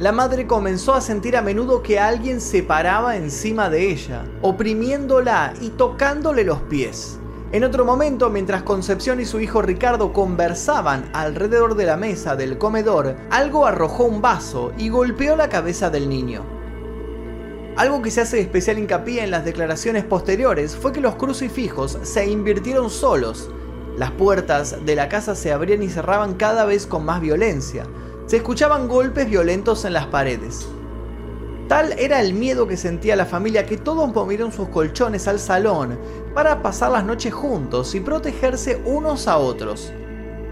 La 0.00 0.10
madre 0.10 0.48
comenzó 0.48 0.94
a 0.94 1.00
sentir 1.00 1.36
a 1.36 1.42
menudo 1.42 1.84
que 1.84 2.00
alguien 2.00 2.40
se 2.40 2.64
paraba 2.64 3.16
encima 3.16 3.70
de 3.70 3.92
ella, 3.92 4.24
oprimiéndola 4.42 5.54
y 5.60 5.68
tocándole 5.68 6.42
los 6.42 6.58
pies. 6.62 7.20
En 7.52 7.62
otro 7.62 7.84
momento, 7.84 8.28
mientras 8.28 8.64
Concepción 8.64 9.20
y 9.20 9.26
su 9.26 9.38
hijo 9.38 9.62
Ricardo 9.62 10.12
conversaban 10.12 11.10
alrededor 11.12 11.76
de 11.76 11.86
la 11.86 11.96
mesa 11.96 12.34
del 12.34 12.58
comedor, 12.58 13.14
algo 13.30 13.66
arrojó 13.66 14.02
un 14.02 14.20
vaso 14.20 14.72
y 14.76 14.88
golpeó 14.88 15.36
la 15.36 15.48
cabeza 15.48 15.90
del 15.90 16.08
niño. 16.08 16.59
Algo 17.76 18.02
que 18.02 18.10
se 18.10 18.20
hace 18.20 18.40
especial 18.40 18.78
hincapié 18.78 19.22
en 19.22 19.30
las 19.30 19.44
declaraciones 19.44 20.04
posteriores 20.04 20.76
fue 20.76 20.92
que 20.92 21.00
los 21.00 21.14
crucifijos 21.14 21.98
se 22.02 22.28
invirtieron 22.28 22.90
solos. 22.90 23.50
Las 23.96 24.10
puertas 24.10 24.84
de 24.84 24.96
la 24.96 25.08
casa 25.08 25.34
se 25.34 25.52
abrían 25.52 25.82
y 25.82 25.88
cerraban 25.88 26.34
cada 26.34 26.64
vez 26.64 26.86
con 26.86 27.04
más 27.04 27.20
violencia. 27.20 27.86
Se 28.26 28.38
escuchaban 28.38 28.88
golpes 28.88 29.30
violentos 29.30 29.84
en 29.84 29.92
las 29.92 30.06
paredes. 30.06 30.68
Tal 31.68 31.92
era 31.98 32.20
el 32.20 32.34
miedo 32.34 32.66
que 32.66 32.76
sentía 32.76 33.14
la 33.14 33.26
familia 33.26 33.64
que 33.64 33.76
todos 33.76 34.12
movieron 34.12 34.50
sus 34.50 34.68
colchones 34.68 35.28
al 35.28 35.38
salón 35.38 35.98
para 36.34 36.62
pasar 36.62 36.90
las 36.90 37.04
noches 37.04 37.32
juntos 37.32 37.94
y 37.94 38.00
protegerse 38.00 38.82
unos 38.84 39.28
a 39.28 39.38
otros. 39.38 39.92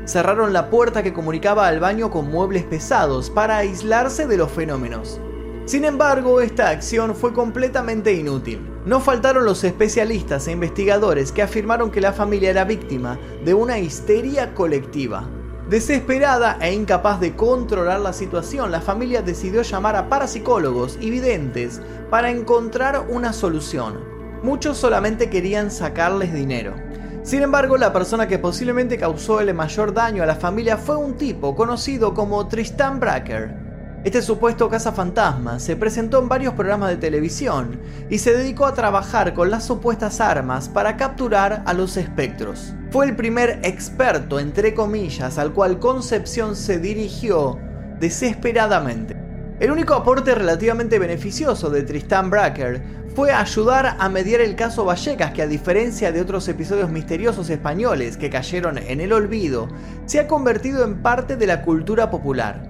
Cerraron 0.06 0.52
la 0.52 0.70
puerta 0.70 1.02
que 1.02 1.12
comunicaba 1.12 1.66
al 1.66 1.80
baño 1.80 2.10
con 2.10 2.30
muebles 2.30 2.64
pesados 2.64 3.28
para 3.28 3.58
aislarse 3.58 4.26
de 4.26 4.36
los 4.36 4.50
fenómenos. 4.50 5.20
Sin 5.68 5.84
embargo, 5.84 6.40
esta 6.40 6.70
acción 6.70 7.14
fue 7.14 7.34
completamente 7.34 8.14
inútil. 8.14 8.66
No 8.86 9.00
faltaron 9.00 9.44
los 9.44 9.64
especialistas 9.64 10.48
e 10.48 10.52
investigadores 10.52 11.30
que 11.30 11.42
afirmaron 11.42 11.90
que 11.90 12.00
la 12.00 12.14
familia 12.14 12.48
era 12.48 12.64
víctima 12.64 13.18
de 13.44 13.52
una 13.52 13.78
histeria 13.78 14.54
colectiva. 14.54 15.28
Desesperada 15.68 16.56
e 16.62 16.72
incapaz 16.72 17.20
de 17.20 17.36
controlar 17.36 18.00
la 18.00 18.14
situación, 18.14 18.70
la 18.70 18.80
familia 18.80 19.20
decidió 19.20 19.60
llamar 19.60 19.96
a 19.96 20.08
parapsicólogos 20.08 20.96
y 21.02 21.10
videntes 21.10 21.82
para 22.08 22.30
encontrar 22.30 23.04
una 23.10 23.34
solución. 23.34 24.00
Muchos 24.42 24.78
solamente 24.78 25.28
querían 25.28 25.70
sacarles 25.70 26.32
dinero. 26.32 26.76
Sin 27.22 27.42
embargo, 27.42 27.76
la 27.76 27.92
persona 27.92 28.26
que 28.26 28.38
posiblemente 28.38 28.96
causó 28.96 29.42
el 29.42 29.52
mayor 29.52 29.92
daño 29.92 30.22
a 30.22 30.26
la 30.26 30.36
familia 30.36 30.78
fue 30.78 30.96
un 30.96 31.18
tipo 31.18 31.54
conocido 31.54 32.14
como 32.14 32.48
Tristan 32.48 33.00
Bracker, 33.00 33.67
este 34.04 34.22
supuesto 34.22 34.70
cazafantasma 34.70 35.58
se 35.58 35.74
presentó 35.74 36.20
en 36.20 36.28
varios 36.28 36.54
programas 36.54 36.90
de 36.90 36.96
televisión 36.96 37.80
y 38.08 38.18
se 38.18 38.32
dedicó 38.32 38.64
a 38.64 38.72
trabajar 38.72 39.34
con 39.34 39.50
las 39.50 39.66
supuestas 39.66 40.20
armas 40.20 40.68
para 40.68 40.96
capturar 40.96 41.64
a 41.66 41.74
los 41.74 41.96
espectros. 41.96 42.74
Fue 42.92 43.06
el 43.06 43.16
primer 43.16 43.58
experto, 43.64 44.38
entre 44.38 44.72
comillas, 44.72 45.36
al 45.36 45.52
cual 45.52 45.80
Concepción 45.80 46.54
se 46.54 46.78
dirigió 46.78 47.58
desesperadamente. 47.98 49.16
El 49.58 49.72
único 49.72 49.94
aporte 49.94 50.32
relativamente 50.32 51.00
beneficioso 51.00 51.68
de 51.68 51.82
Tristan 51.82 52.30
Bracker 52.30 52.80
fue 53.16 53.32
ayudar 53.32 53.96
a 53.98 54.08
mediar 54.08 54.40
el 54.40 54.54
caso 54.54 54.84
Vallecas, 54.84 55.32
que 55.32 55.42
a 55.42 55.48
diferencia 55.48 56.12
de 56.12 56.20
otros 56.20 56.46
episodios 56.46 56.88
misteriosos 56.88 57.50
españoles 57.50 58.16
que 58.16 58.30
cayeron 58.30 58.78
en 58.78 59.00
el 59.00 59.12
olvido, 59.12 59.68
se 60.06 60.20
ha 60.20 60.28
convertido 60.28 60.84
en 60.84 61.02
parte 61.02 61.34
de 61.34 61.48
la 61.48 61.62
cultura 61.62 62.12
popular. 62.12 62.67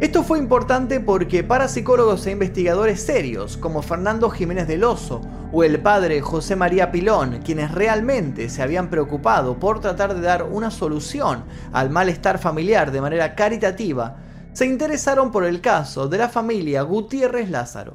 Esto 0.00 0.22
fue 0.22 0.38
importante 0.38 1.00
porque 1.00 1.42
para 1.42 1.66
psicólogos 1.66 2.24
e 2.24 2.30
investigadores 2.30 3.02
serios 3.02 3.56
como 3.56 3.82
Fernando 3.82 4.30
Jiménez 4.30 4.68
del 4.68 4.84
Oso 4.84 5.20
o 5.52 5.64
el 5.64 5.80
padre 5.80 6.20
José 6.20 6.54
María 6.54 6.92
Pilón, 6.92 7.40
quienes 7.44 7.72
realmente 7.72 8.48
se 8.48 8.62
habían 8.62 8.90
preocupado 8.90 9.58
por 9.58 9.80
tratar 9.80 10.14
de 10.14 10.20
dar 10.20 10.44
una 10.44 10.70
solución 10.70 11.42
al 11.72 11.90
malestar 11.90 12.38
familiar 12.38 12.92
de 12.92 13.00
manera 13.00 13.34
caritativa, 13.34 14.18
se 14.52 14.66
interesaron 14.66 15.32
por 15.32 15.44
el 15.44 15.60
caso 15.60 16.06
de 16.06 16.18
la 16.18 16.28
familia 16.28 16.82
Gutiérrez 16.82 17.50
Lázaro. 17.50 17.94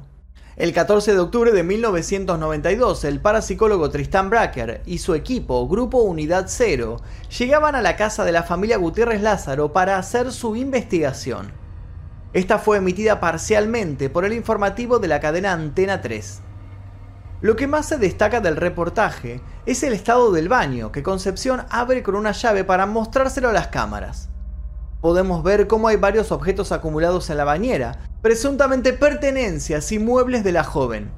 El 0.56 0.74
14 0.74 1.14
de 1.14 1.20
octubre 1.20 1.52
de 1.52 1.62
1992, 1.62 3.04
el 3.04 3.20
parapsicólogo 3.20 3.88
Tristán 3.88 4.28
Bracker 4.28 4.82
y 4.84 4.98
su 4.98 5.14
equipo, 5.14 5.66
Grupo 5.66 6.02
Unidad 6.02 6.44
Cero, 6.48 6.98
llegaban 7.38 7.74
a 7.74 7.80
la 7.80 7.96
casa 7.96 8.26
de 8.26 8.32
la 8.32 8.42
familia 8.42 8.76
Gutiérrez 8.76 9.22
Lázaro 9.22 9.72
para 9.72 9.96
hacer 9.96 10.32
su 10.32 10.54
investigación. 10.54 11.63
Esta 12.34 12.58
fue 12.58 12.78
emitida 12.78 13.20
parcialmente 13.20 14.10
por 14.10 14.24
el 14.24 14.32
informativo 14.32 14.98
de 14.98 15.06
la 15.06 15.20
cadena 15.20 15.52
Antena 15.52 16.00
3. 16.00 16.40
Lo 17.40 17.54
que 17.54 17.68
más 17.68 17.86
se 17.86 17.96
destaca 17.96 18.40
del 18.40 18.56
reportaje 18.56 19.40
es 19.66 19.84
el 19.84 19.92
estado 19.92 20.32
del 20.32 20.48
baño, 20.48 20.90
que 20.90 21.04
Concepción 21.04 21.64
abre 21.70 22.02
con 22.02 22.16
una 22.16 22.32
llave 22.32 22.64
para 22.64 22.86
mostrárselo 22.86 23.50
a 23.50 23.52
las 23.52 23.68
cámaras. 23.68 24.30
Podemos 25.00 25.44
ver 25.44 25.68
cómo 25.68 25.86
hay 25.86 25.96
varios 25.96 26.32
objetos 26.32 26.72
acumulados 26.72 27.30
en 27.30 27.36
la 27.36 27.44
bañera, 27.44 28.10
presuntamente 28.20 28.94
pertenencias 28.94 29.92
y 29.92 30.00
muebles 30.00 30.42
de 30.42 30.50
la 30.50 30.64
joven. 30.64 31.12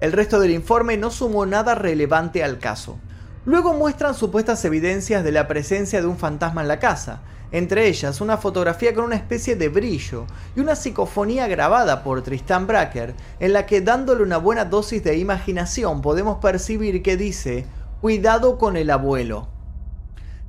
El 0.00 0.12
resto 0.12 0.40
del 0.40 0.52
informe 0.52 0.96
no 0.96 1.10
sumó 1.10 1.44
nada 1.44 1.74
relevante 1.74 2.42
al 2.42 2.58
caso. 2.58 2.98
Luego 3.44 3.74
muestran 3.74 4.14
supuestas 4.14 4.64
evidencias 4.64 5.22
de 5.22 5.32
la 5.32 5.46
presencia 5.46 6.00
de 6.00 6.06
un 6.06 6.16
fantasma 6.16 6.62
en 6.62 6.68
la 6.68 6.78
casa, 6.78 7.20
entre 7.52 7.88
ellas 7.88 8.20
una 8.20 8.36
fotografía 8.36 8.94
con 8.94 9.04
una 9.04 9.16
especie 9.16 9.56
de 9.56 9.68
brillo 9.68 10.26
y 10.54 10.60
una 10.60 10.76
psicofonía 10.76 11.46
grabada 11.46 12.02
por 12.02 12.22
Tristan 12.22 12.66
Bracker, 12.66 13.14
en 13.40 13.52
la 13.52 13.66
que 13.66 13.80
dándole 13.80 14.22
una 14.22 14.38
buena 14.38 14.64
dosis 14.64 15.02
de 15.04 15.16
imaginación 15.16 16.02
podemos 16.02 16.38
percibir 16.38 17.02
que 17.02 17.16
dice, 17.16 17.66
cuidado 18.00 18.58
con 18.58 18.76
el 18.76 18.90
abuelo. 18.90 19.48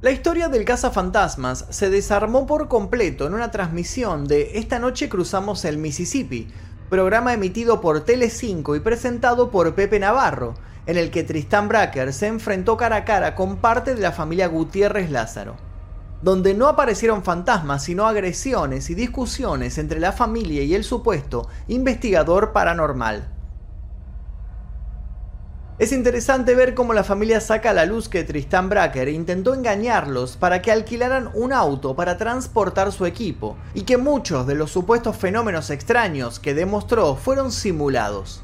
La 0.01 0.11
historia 0.11 0.47
del 0.47 0.63
cazafantasmas 0.63 1.65
se 1.69 1.89
desarmó 1.89 2.45
por 2.45 2.67
completo 2.67 3.25
en 3.25 3.33
una 3.33 3.49
transmisión 3.49 4.27
de 4.27 4.59
Esta 4.59 4.77
noche 4.77 5.09
cruzamos 5.09 5.65
el 5.65 5.79
Mississippi, 5.79 6.47
programa 6.89 7.33
emitido 7.33 7.81
por 7.81 8.05
Tele5 8.05 8.77
y 8.77 8.79
presentado 8.79 9.49
por 9.49 9.73
Pepe 9.73 9.99
Navarro, 9.99 10.53
en 10.85 10.97
el 10.97 11.09
que 11.09 11.23
Tristan 11.23 11.67
Bracker 11.67 12.13
se 12.13 12.27
enfrentó 12.27 12.77
cara 12.77 12.97
a 12.97 13.05
cara 13.05 13.35
con 13.35 13.57
parte 13.57 13.95
de 13.95 14.01
la 14.01 14.11
familia 14.11 14.47
Gutiérrez 14.47 15.09
Lázaro. 15.09 15.66
Donde 16.21 16.53
no 16.53 16.67
aparecieron 16.67 17.23
fantasmas, 17.23 17.83
sino 17.83 18.07
agresiones 18.07 18.89
y 18.89 18.95
discusiones 18.95 19.77
entre 19.77 19.99
la 19.99 20.11
familia 20.11 20.63
y 20.63 20.75
el 20.75 20.83
supuesto 20.83 21.47
investigador 21.67 22.53
paranormal. 22.53 23.33
Es 25.79 25.91
interesante 25.91 26.55
ver 26.55 26.73
cómo 26.73 26.95
la 26.95 27.03
familia 27.03 27.39
saca 27.39 27.69
a 27.69 27.73
la 27.73 27.85
luz 27.85 28.09
que 28.09 28.23
Tristan 28.23 28.67
Bracker 28.67 29.09
intentó 29.09 29.53
engañarlos 29.53 30.35
para 30.35 30.59
que 30.59 30.71
alquilaran 30.71 31.29
un 31.35 31.53
auto 31.53 31.95
para 31.95 32.17
transportar 32.17 32.91
su 32.91 33.05
equipo 33.05 33.57
y 33.75 33.83
que 33.83 33.97
muchos 33.97 34.47
de 34.47 34.55
los 34.55 34.71
supuestos 34.71 35.17
fenómenos 35.17 35.69
extraños 35.69 36.39
que 36.39 36.55
demostró 36.55 37.15
fueron 37.15 37.51
simulados. 37.51 38.41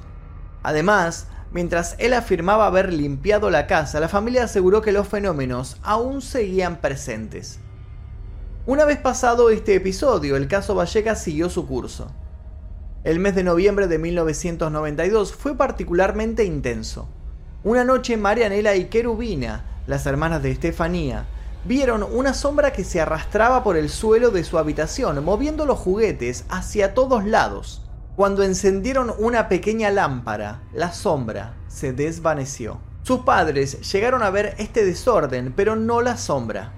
Además, 0.62 1.25
mientras 1.54 1.96
él 2.00 2.14
afirmaba 2.14 2.68
haber 2.68 2.92
limpiado 2.92 3.50
la 3.50 3.68
casa, 3.68 4.00
la 4.00 4.10
familia 4.10 4.44
aseguró 4.44 4.82
que 4.82 4.92
los 4.92 5.08
fenómenos 5.08 5.78
aún 5.84 6.22
seguían 6.22 6.82
presentes. 6.82 7.60
Una 8.66 8.86
vez 8.86 8.98
pasado 8.98 9.50
este 9.50 9.76
episodio, 9.76 10.36
el 10.36 10.48
caso 10.48 10.76
Vallecas 10.76 11.22
siguió 11.22 11.50
su 11.50 11.68
curso. 11.68 12.12
El 13.04 13.20
mes 13.20 13.36
de 13.36 13.44
noviembre 13.44 13.88
de 13.88 14.00
1992 14.00 15.34
fue 15.34 15.56
particularmente 15.56 16.46
intenso. 16.46 17.08
Una 17.64 17.84
noche 17.84 18.18
Marianela 18.18 18.76
y 18.76 18.86
Querubina, 18.86 19.82
las 19.86 20.06
hermanas 20.06 20.42
de 20.42 20.52
Estefanía, 20.52 21.26
vieron 21.66 22.04
una 22.04 22.34
sombra 22.34 22.72
que 22.74 22.84
se 22.84 23.00
arrastraba 23.00 23.64
por 23.64 23.78
el 23.78 23.90
suelo 23.90 24.32
de 24.32 24.44
su 24.44 24.58
habitación, 24.58 25.24
moviendo 25.24 25.66
los 25.66 25.80
juguetes 25.80 26.46
hacia 26.50 26.94
todos 26.94 27.26
lados. 27.26 27.83
Cuando 28.15 28.43
encendieron 28.43 29.12
una 29.17 29.50
pequeña 29.50 29.89
lámpara, 29.89 30.62
la 30.72 30.93
sombra 30.93 31.55
se 31.67 31.93
desvaneció. 31.93 32.77
Sus 33.01 33.22
padres 33.22 33.91
llegaron 33.91 34.22
a 34.22 34.29
ver 34.29 34.53
este 34.60 34.86
desorden, 34.86 35.51
pero 35.55 35.75
no 35.75 36.00
la 36.00 36.15
sombra. 36.17 36.74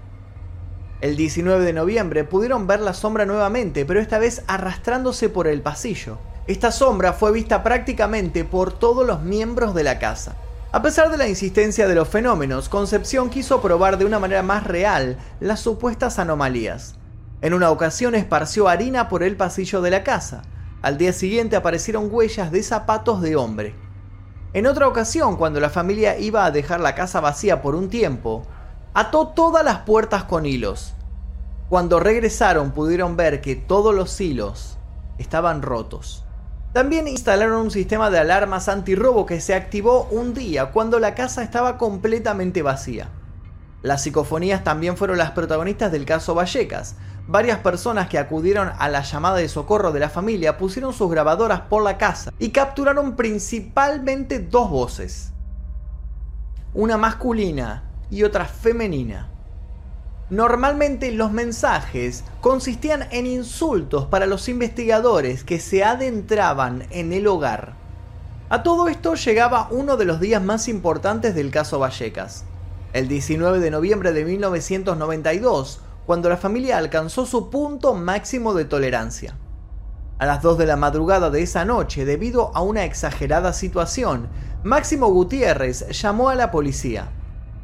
El 1.01 1.17
19 1.17 1.65
de 1.65 1.73
noviembre 1.73 2.23
pudieron 2.23 2.67
ver 2.67 2.79
la 2.79 2.93
sombra 2.93 3.25
nuevamente, 3.25 3.85
pero 3.85 3.99
esta 3.99 4.17
vez 4.17 4.43
arrastrándose 4.47 5.27
por 5.27 5.47
el 5.47 5.61
pasillo. 5.61 6.19
Esta 6.47 6.71
sombra 6.71 7.11
fue 7.11 7.33
vista 7.33 7.63
prácticamente 7.63 8.45
por 8.45 8.71
todos 8.71 9.05
los 9.05 9.21
miembros 9.21 9.75
de 9.75 9.83
la 9.83 9.99
casa. 9.99 10.37
A 10.71 10.81
pesar 10.81 11.11
de 11.11 11.17
la 11.17 11.27
insistencia 11.27 11.85
de 11.89 11.95
los 11.95 12.07
fenómenos, 12.07 12.69
Concepción 12.69 13.29
quiso 13.29 13.61
probar 13.61 13.97
de 13.97 14.05
una 14.05 14.19
manera 14.19 14.41
más 14.41 14.63
real 14.63 15.17
las 15.41 15.59
supuestas 15.59 16.17
anomalías. 16.17 16.95
En 17.41 17.53
una 17.53 17.71
ocasión 17.71 18.15
esparció 18.15 18.69
harina 18.69 19.09
por 19.09 19.21
el 19.21 19.35
pasillo 19.35 19.81
de 19.81 19.91
la 19.91 20.05
casa. 20.05 20.43
Al 20.85 20.99
día 20.99 21.13
siguiente 21.13 21.55
aparecieron 21.55 22.09
huellas 22.11 22.51
de 22.51 22.61
zapatos 22.61 23.19
de 23.19 23.35
hombre. 23.35 23.73
En 24.53 24.67
otra 24.67 24.87
ocasión, 24.87 25.35
cuando 25.35 25.59
la 25.59 25.71
familia 25.71 26.19
iba 26.19 26.45
a 26.45 26.51
dejar 26.51 26.79
la 26.79 26.93
casa 26.93 27.21
vacía 27.21 27.63
por 27.63 27.73
un 27.73 27.89
tiempo, 27.89 28.43
ató 28.93 29.29
todas 29.29 29.65
las 29.65 29.79
puertas 29.79 30.25
con 30.25 30.45
hilos. 30.45 30.93
Cuando 31.69 31.99
regresaron 31.99 32.69
pudieron 32.69 33.17
ver 33.17 33.41
que 33.41 33.55
todos 33.55 33.95
los 33.95 34.21
hilos 34.21 34.77
estaban 35.17 35.63
rotos. 35.63 36.23
También 36.71 37.07
instalaron 37.07 37.63
un 37.63 37.71
sistema 37.71 38.11
de 38.11 38.19
alarmas 38.19 38.69
antirrobo 38.69 39.25
que 39.25 39.41
se 39.41 39.55
activó 39.55 40.03
un 40.11 40.35
día 40.35 40.67
cuando 40.67 40.99
la 40.99 41.15
casa 41.15 41.41
estaba 41.41 41.79
completamente 41.79 42.61
vacía. 42.61 43.09
Las 43.81 44.03
psicofonías 44.03 44.63
también 44.63 44.97
fueron 44.97 45.17
las 45.17 45.31
protagonistas 45.31 45.91
del 45.91 46.05
caso 46.05 46.35
Vallecas. 46.35 46.95
Varias 47.27 47.59
personas 47.59 48.07
que 48.07 48.19
acudieron 48.19 48.71
a 48.77 48.87
la 48.87 49.01
llamada 49.01 49.37
de 49.37 49.49
socorro 49.49 49.91
de 49.91 49.99
la 49.99 50.09
familia 50.09 50.59
pusieron 50.59 50.93
sus 50.93 51.09
grabadoras 51.09 51.61
por 51.61 51.83
la 51.83 51.97
casa 51.97 52.31
y 52.37 52.49
capturaron 52.49 53.15
principalmente 53.15 54.39
dos 54.39 54.69
voces. 54.69 55.31
Una 56.75 56.97
masculina 56.97 57.83
y 58.11 58.23
otra 58.23 58.45
femenina. 58.45 59.31
Normalmente 60.29 61.11
los 61.11 61.31
mensajes 61.31 62.23
consistían 62.41 63.07
en 63.11 63.25
insultos 63.25 64.05
para 64.05 64.27
los 64.27 64.47
investigadores 64.47 65.43
que 65.43 65.59
se 65.59 65.83
adentraban 65.83 66.85
en 66.91 67.11
el 67.11 67.25
hogar. 67.25 67.73
A 68.49 68.61
todo 68.61 68.87
esto 68.87 69.15
llegaba 69.15 69.67
uno 69.71 69.97
de 69.97 70.05
los 70.05 70.19
días 70.19 70.43
más 70.43 70.67
importantes 70.67 71.33
del 71.33 71.49
caso 71.49 71.79
Vallecas, 71.79 72.45
el 72.93 73.07
19 73.07 73.59
de 73.59 73.71
noviembre 73.71 74.13
de 74.13 74.25
1992, 74.25 75.81
cuando 76.05 76.29
la 76.29 76.37
familia 76.37 76.77
alcanzó 76.77 77.25
su 77.25 77.49
punto 77.49 77.95
máximo 77.95 78.53
de 78.53 78.65
tolerancia. 78.65 79.37
A 80.17 80.25
las 80.25 80.41
2 80.41 80.57
de 80.57 80.65
la 80.65 80.77
madrugada 80.77 81.29
de 81.29 81.41
esa 81.41 81.65
noche, 81.65 82.05
debido 82.05 82.55
a 82.55 82.61
una 82.61 82.85
exagerada 82.85 83.51
situación, 83.51 84.29
Máximo 84.63 85.07
Gutiérrez 85.07 85.89
llamó 85.89 86.29
a 86.29 86.35
la 86.35 86.51
policía. 86.51 87.09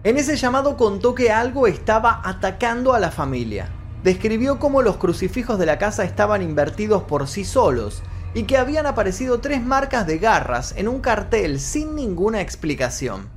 En 0.04 0.18
ese 0.18 0.36
llamado 0.36 0.78
contó 0.78 1.16
que 1.16 1.32
algo 1.32 1.66
estaba 1.66 2.22
atacando 2.24 2.94
a 2.94 3.00
la 3.00 3.10
familia. 3.10 3.70
Describió 4.04 4.60
cómo 4.60 4.82
los 4.82 4.98
crucifijos 4.98 5.60
de 5.60 5.66
la 5.66 5.78
casa 5.78 6.04
estaban 6.04 6.42
invertidos 6.42 7.04
por 7.04 7.28
sí 7.28 7.46
solos 7.46 8.04
y 8.34 8.44
que 8.44 8.58
habían 8.58 8.86
aparecido 8.86 9.40
tres 9.40 9.64
marcas 9.64 10.08
de 10.08 10.18
garras 10.18 10.74
en 10.76 10.88
un 10.88 11.00
cartel 11.00 11.60
sin 11.60 11.96
ninguna 11.96 12.42
explicación. 12.42 13.30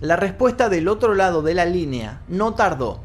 La 0.00 0.16
respuesta 0.16 0.68
del 0.68 0.88
otro 0.88 1.14
lado 1.14 1.42
de 1.42 1.54
la 1.54 1.64
línea 1.64 2.22
no 2.28 2.54
tardó. 2.54 3.00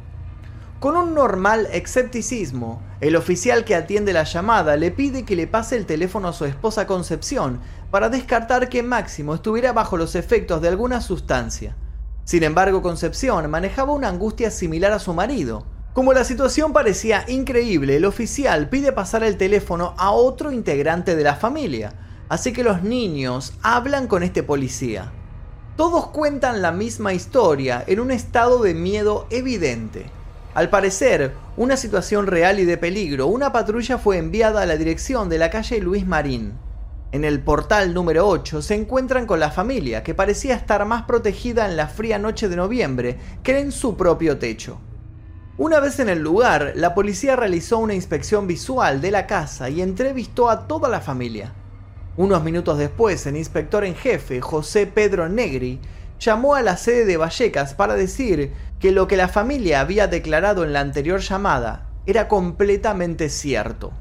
Con 0.80 0.96
un 0.96 1.16
normal 1.16 1.68
escepticismo, 1.72 2.84
el 3.02 3.16
oficial 3.16 3.66
que 3.66 3.74
atiende 3.74 4.13
la 4.13 4.26
llamada 4.26 4.76
le 4.76 4.92
pide 4.92 5.26
que 5.26 5.36
le 5.36 5.48
pase 5.48 5.76
el 5.76 5.88
teléfono 5.88 6.28
a 6.28 6.34
su 6.34 6.46
esposa 6.46 6.86
Concepción 6.86 7.62
para 7.90 8.10
descartar 8.10 8.70
que 8.70 8.84
Máximo 8.84 9.34
estuviera 9.34 9.74
bajo 9.74 9.98
los 9.98 10.13
efectos 10.13 10.62
de 10.62 10.68
alguna 10.68 11.02
sustancia. 11.02 11.76
Sin 12.26 12.44
embargo, 12.44 12.84
Concepción 12.84 13.50
manejaba 13.50 13.94
una 13.94 14.10
angustia 14.10 14.52
similar 14.52 14.92
a 14.92 15.00
su 15.00 15.16
marido. 15.16 15.66
Como 15.94 16.13
la 16.13 16.24
situación 16.24 16.74
parecía 16.74 17.26
increíble, 17.28 17.96
el 17.96 18.06
oficial 18.06 18.70
pide 18.70 18.92
pasar 18.92 19.24
el 19.24 19.36
teléfono 19.36 19.96
a 19.98 20.12
otro 20.12 20.52
integrante 20.52 21.16
de 21.16 21.24
la 21.24 21.38
familia, 21.38 21.94
así 22.30 22.54
que 22.54 22.63
los 22.63 22.84
niños 22.84 23.54
hablan 23.63 24.06
con 24.06 24.22
este 24.22 24.44
policía. 24.44 25.12
Todos 25.76 26.10
cuentan 26.10 26.62
la 26.62 26.72
misma 26.72 27.13
historia 27.13 27.84
en 27.88 28.00
un 28.00 28.12
estado 28.12 28.62
de 28.62 28.76
miedo 28.76 29.26
evidente. 29.32 30.16
Al 30.58 30.72
parecer, 30.72 31.34
una 31.56 31.78
situación 31.78 32.26
real 32.26 32.60
y 32.60 32.65
de 32.65 32.80
peligro, 32.80 33.28
una 33.28 33.52
patrulla 33.52 34.00
fue 34.00 34.17
enviada 34.17 34.63
a 34.63 34.65
la 34.65 34.76
dirección 34.76 35.30
de 35.30 35.38
la 35.38 35.52
calle 35.52 35.80
Luis 35.80 36.08
Marín. 36.08 36.54
En 37.12 37.26
el 37.26 37.41
portal 37.41 37.93
número 37.93 38.28
8 38.28 38.63
se 38.63 38.74
encuentran 38.74 39.28
con 39.28 39.39
la 39.39 39.52
familia, 39.52 40.02
que 40.02 40.15
parecía 40.15 40.56
estar 40.56 40.84
más 40.86 41.04
protegida 41.04 41.67
en 41.67 41.78
la 41.78 41.86
fría 41.86 42.17
noche 42.17 42.50
de 42.50 42.56
noviembre 42.56 43.20
que 43.43 43.60
en 43.60 43.72
su 43.72 43.96
propio 43.96 44.39
techo. 44.39 44.80
Una 45.60 45.80
vez 45.80 46.00
en 46.00 46.10
el 46.10 46.24
lugar, 46.24 46.72
la 46.74 46.96
policía 46.96 47.36
realizó 47.36 47.78
una 47.78 47.93
inspección 47.93 48.48
visual 48.48 49.00
de 49.00 49.12
la 49.12 49.28
casa 49.28 49.70
y 49.70 49.84
entrevistó 49.84 50.50
a 50.50 50.67
toda 50.67 50.89
la 50.89 51.02
familia. 51.02 51.54
Unos 52.15 52.43
minutos 52.43 52.80
después, 52.80 53.28
el 53.28 53.38
inspector 53.38 53.86
en 53.86 53.93
jefe, 53.93 54.41
José 54.41 54.88
Pedro 54.88 55.30
Negri, 55.30 55.80
llamó 56.19 56.56
a 56.56 56.62
la 56.62 56.77
sede 56.77 57.06
de 57.06 57.17
Vallecas 57.17 57.73
para 57.73 57.95
decir 57.95 58.53
que 58.80 58.91
lo 58.91 59.08
que 59.08 59.17
la 59.17 59.27
familia 59.27 59.82
había 59.82 60.08
declarado 60.08 60.63
en 60.63 60.73
la 60.73 60.82
anterior 60.82 61.19
llamada 61.19 61.89
era 62.06 62.27
completamente 62.27 63.30
cierto. 63.30 63.91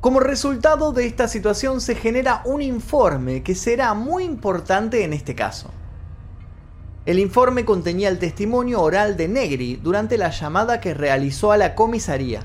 Como 0.00 0.20
resultado 0.20 0.92
de 0.92 1.06
esta 1.06 1.28
situación 1.28 1.80
se 1.80 1.94
genera 1.94 2.42
un 2.44 2.60
informe 2.60 3.42
que 3.42 3.54
será 3.54 3.94
muy 3.94 4.24
importante 4.24 5.04
en 5.04 5.12
este 5.12 5.34
caso. 5.34 5.70
El 7.04 7.18
informe 7.18 7.64
contenía 7.64 8.08
el 8.08 8.18
testimonio 8.18 8.80
oral 8.80 9.16
de 9.16 9.28
Negri 9.28 9.76
durante 9.82 10.18
la 10.18 10.30
llamada 10.30 10.80
que 10.80 10.94
realizó 10.94 11.52
a 11.52 11.56
la 11.56 11.74
comisaría. 11.74 12.44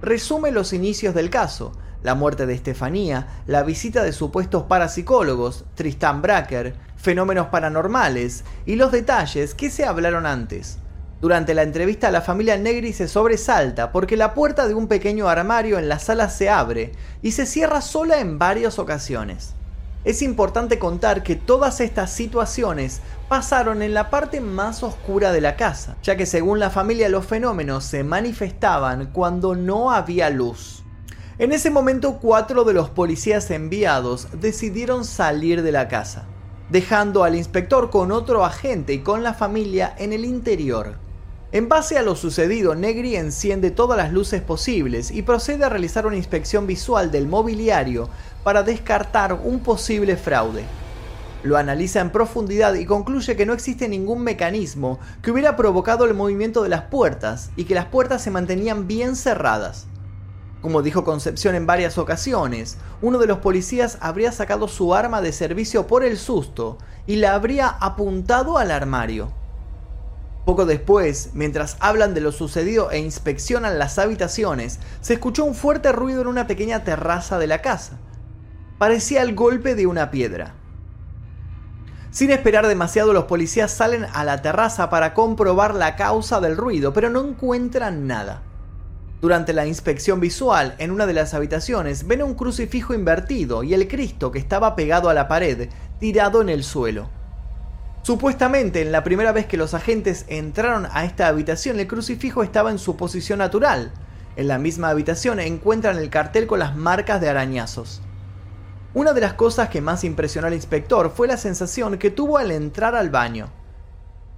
Resume 0.00 0.50
los 0.50 0.72
inicios 0.72 1.14
del 1.14 1.30
caso, 1.30 1.72
la 2.02 2.14
muerte 2.14 2.46
de 2.46 2.54
Estefanía, 2.54 3.42
la 3.46 3.62
visita 3.62 4.02
de 4.02 4.12
supuestos 4.12 4.64
parapsicólogos, 4.64 5.64
Tristan 5.74 6.22
Bracker, 6.22 6.74
fenómenos 7.02 7.48
paranormales 7.48 8.44
y 8.64 8.76
los 8.76 8.92
detalles 8.92 9.54
que 9.54 9.70
se 9.70 9.84
hablaron 9.84 10.24
antes. 10.24 10.78
Durante 11.20 11.52
la 11.52 11.62
entrevista 11.62 12.12
la 12.12 12.20
familia 12.20 12.56
Negri 12.56 12.92
se 12.92 13.08
sobresalta 13.08 13.90
porque 13.90 14.16
la 14.16 14.34
puerta 14.34 14.68
de 14.68 14.74
un 14.74 14.86
pequeño 14.86 15.28
armario 15.28 15.78
en 15.78 15.88
la 15.88 15.98
sala 15.98 16.30
se 16.30 16.48
abre 16.48 16.92
y 17.20 17.32
se 17.32 17.44
cierra 17.44 17.80
sola 17.80 18.20
en 18.20 18.38
varias 18.38 18.78
ocasiones. 18.78 19.54
Es 20.04 20.22
importante 20.22 20.78
contar 20.78 21.24
que 21.24 21.34
todas 21.34 21.80
estas 21.80 22.12
situaciones 22.12 23.00
pasaron 23.28 23.82
en 23.82 23.94
la 23.94 24.08
parte 24.10 24.40
más 24.40 24.82
oscura 24.82 25.32
de 25.32 25.40
la 25.40 25.56
casa, 25.56 25.96
ya 26.02 26.16
que 26.16 26.26
según 26.26 26.60
la 26.60 26.70
familia 26.70 27.08
los 27.08 27.26
fenómenos 27.26 27.84
se 27.84 28.04
manifestaban 28.04 29.06
cuando 29.12 29.54
no 29.54 29.92
había 29.92 30.30
luz. 30.30 30.82
En 31.38 31.52
ese 31.52 31.70
momento 31.70 32.18
cuatro 32.20 32.62
de 32.64 32.74
los 32.74 32.90
policías 32.90 33.50
enviados 33.50 34.28
decidieron 34.40 35.04
salir 35.04 35.62
de 35.62 35.72
la 35.72 35.88
casa, 35.88 36.26
dejando 36.72 37.22
al 37.22 37.34
inspector 37.34 37.90
con 37.90 38.10
otro 38.10 38.46
agente 38.46 38.94
y 38.94 39.00
con 39.00 39.22
la 39.22 39.34
familia 39.34 39.94
en 39.98 40.14
el 40.14 40.24
interior. 40.24 40.94
En 41.52 41.68
base 41.68 41.98
a 41.98 42.02
lo 42.02 42.16
sucedido, 42.16 42.74
Negri 42.74 43.14
enciende 43.14 43.70
todas 43.70 43.98
las 43.98 44.10
luces 44.10 44.40
posibles 44.40 45.10
y 45.10 45.20
procede 45.20 45.64
a 45.64 45.68
realizar 45.68 46.06
una 46.06 46.16
inspección 46.16 46.66
visual 46.66 47.10
del 47.10 47.28
mobiliario 47.28 48.08
para 48.42 48.62
descartar 48.62 49.34
un 49.34 49.60
posible 49.60 50.16
fraude. 50.16 50.64
lo 51.42 51.58
analiza 51.58 52.00
en 52.00 52.10
profundidad 52.10 52.74
y 52.74 52.86
concluye 52.86 53.36
que 53.36 53.44
no 53.44 53.52
existe 53.52 53.88
ningún 53.88 54.22
mecanismo 54.22 55.00
que 55.22 55.32
hubiera 55.32 55.56
provocado 55.56 56.04
el 56.04 56.14
movimiento 56.14 56.62
de 56.62 56.68
las 56.68 56.82
puertas 56.82 57.50
y 57.56 57.64
que 57.64 57.74
las 57.74 57.86
puertas 57.86 58.22
se 58.22 58.30
mantenían 58.30 58.86
bien 58.86 59.16
cerradas. 59.16 59.88
Como 60.62 60.80
dijo 60.80 61.02
Concepción 61.02 61.56
en 61.56 61.66
varias 61.66 61.98
ocasiones, 61.98 62.78
uno 63.02 63.18
de 63.18 63.26
los 63.26 63.38
policías 63.38 63.98
habría 64.00 64.30
sacado 64.30 64.68
su 64.68 64.94
arma 64.94 65.20
de 65.20 65.32
servicio 65.32 65.88
por 65.88 66.04
el 66.04 66.16
susto 66.16 66.78
y 67.04 67.16
la 67.16 67.34
habría 67.34 67.68
apuntado 67.68 68.58
al 68.58 68.70
armario. 68.70 69.32
Poco 70.44 70.64
después, 70.64 71.30
mientras 71.34 71.76
hablan 71.80 72.14
de 72.14 72.20
lo 72.20 72.30
sucedido 72.30 72.92
e 72.92 73.00
inspeccionan 73.00 73.80
las 73.80 73.98
habitaciones, 73.98 74.78
se 75.00 75.14
escuchó 75.14 75.44
un 75.44 75.56
fuerte 75.56 75.90
ruido 75.90 76.20
en 76.20 76.28
una 76.28 76.46
pequeña 76.46 76.84
terraza 76.84 77.40
de 77.40 77.48
la 77.48 77.60
casa. 77.60 77.98
Parecía 78.78 79.22
el 79.22 79.34
golpe 79.34 79.74
de 79.74 79.88
una 79.88 80.12
piedra. 80.12 80.54
Sin 82.12 82.30
esperar 82.30 82.68
demasiado, 82.68 83.12
los 83.12 83.24
policías 83.24 83.72
salen 83.72 84.06
a 84.12 84.22
la 84.22 84.42
terraza 84.42 84.90
para 84.90 85.12
comprobar 85.12 85.74
la 85.74 85.96
causa 85.96 86.40
del 86.40 86.56
ruido, 86.56 86.92
pero 86.92 87.10
no 87.10 87.20
encuentran 87.20 88.06
nada. 88.06 88.42
Durante 89.22 89.52
la 89.52 89.68
inspección 89.68 90.18
visual, 90.18 90.74
en 90.78 90.90
una 90.90 91.06
de 91.06 91.12
las 91.12 91.32
habitaciones, 91.32 92.08
ven 92.08 92.24
un 92.24 92.34
crucifijo 92.34 92.92
invertido 92.92 93.62
y 93.62 93.72
el 93.72 93.86
Cristo 93.86 94.32
que 94.32 94.40
estaba 94.40 94.74
pegado 94.74 95.08
a 95.08 95.14
la 95.14 95.28
pared, 95.28 95.68
tirado 96.00 96.42
en 96.42 96.48
el 96.48 96.64
suelo. 96.64 97.08
Supuestamente, 98.02 98.82
en 98.82 98.90
la 98.90 99.04
primera 99.04 99.30
vez 99.30 99.46
que 99.46 99.56
los 99.56 99.74
agentes 99.74 100.24
entraron 100.26 100.88
a 100.90 101.04
esta 101.04 101.28
habitación, 101.28 101.78
el 101.78 101.86
crucifijo 101.86 102.42
estaba 102.42 102.72
en 102.72 102.80
su 102.80 102.96
posición 102.96 103.38
natural. 103.38 103.92
En 104.34 104.48
la 104.48 104.58
misma 104.58 104.88
habitación 104.88 105.38
encuentran 105.38 105.98
el 105.98 106.10
cartel 106.10 106.48
con 106.48 106.58
las 106.58 106.74
marcas 106.74 107.20
de 107.20 107.28
arañazos. 107.28 108.02
Una 108.92 109.12
de 109.12 109.20
las 109.20 109.34
cosas 109.34 109.68
que 109.68 109.80
más 109.80 110.02
impresionó 110.02 110.48
al 110.48 110.54
inspector 110.54 111.12
fue 111.14 111.28
la 111.28 111.36
sensación 111.36 111.96
que 111.96 112.10
tuvo 112.10 112.38
al 112.38 112.50
entrar 112.50 112.96
al 112.96 113.10
baño. 113.10 113.50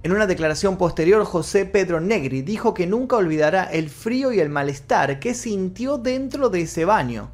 En 0.05 0.11
una 0.11 0.27
declaración 0.27 0.77
posterior, 0.77 1.25
José 1.25 1.65
Pedro 1.65 1.99
Negri 1.99 2.43
dijo 2.43 2.75
que 2.75 2.85
nunca 2.85 3.15
olvidará 3.15 3.63
el 3.63 3.89
frío 3.89 4.31
y 4.31 4.39
el 4.39 4.49
malestar 4.49 5.19
que 5.19 5.33
sintió 5.33 5.97
dentro 5.97 6.49
de 6.49 6.61
ese 6.61 6.85
baño. 6.85 7.31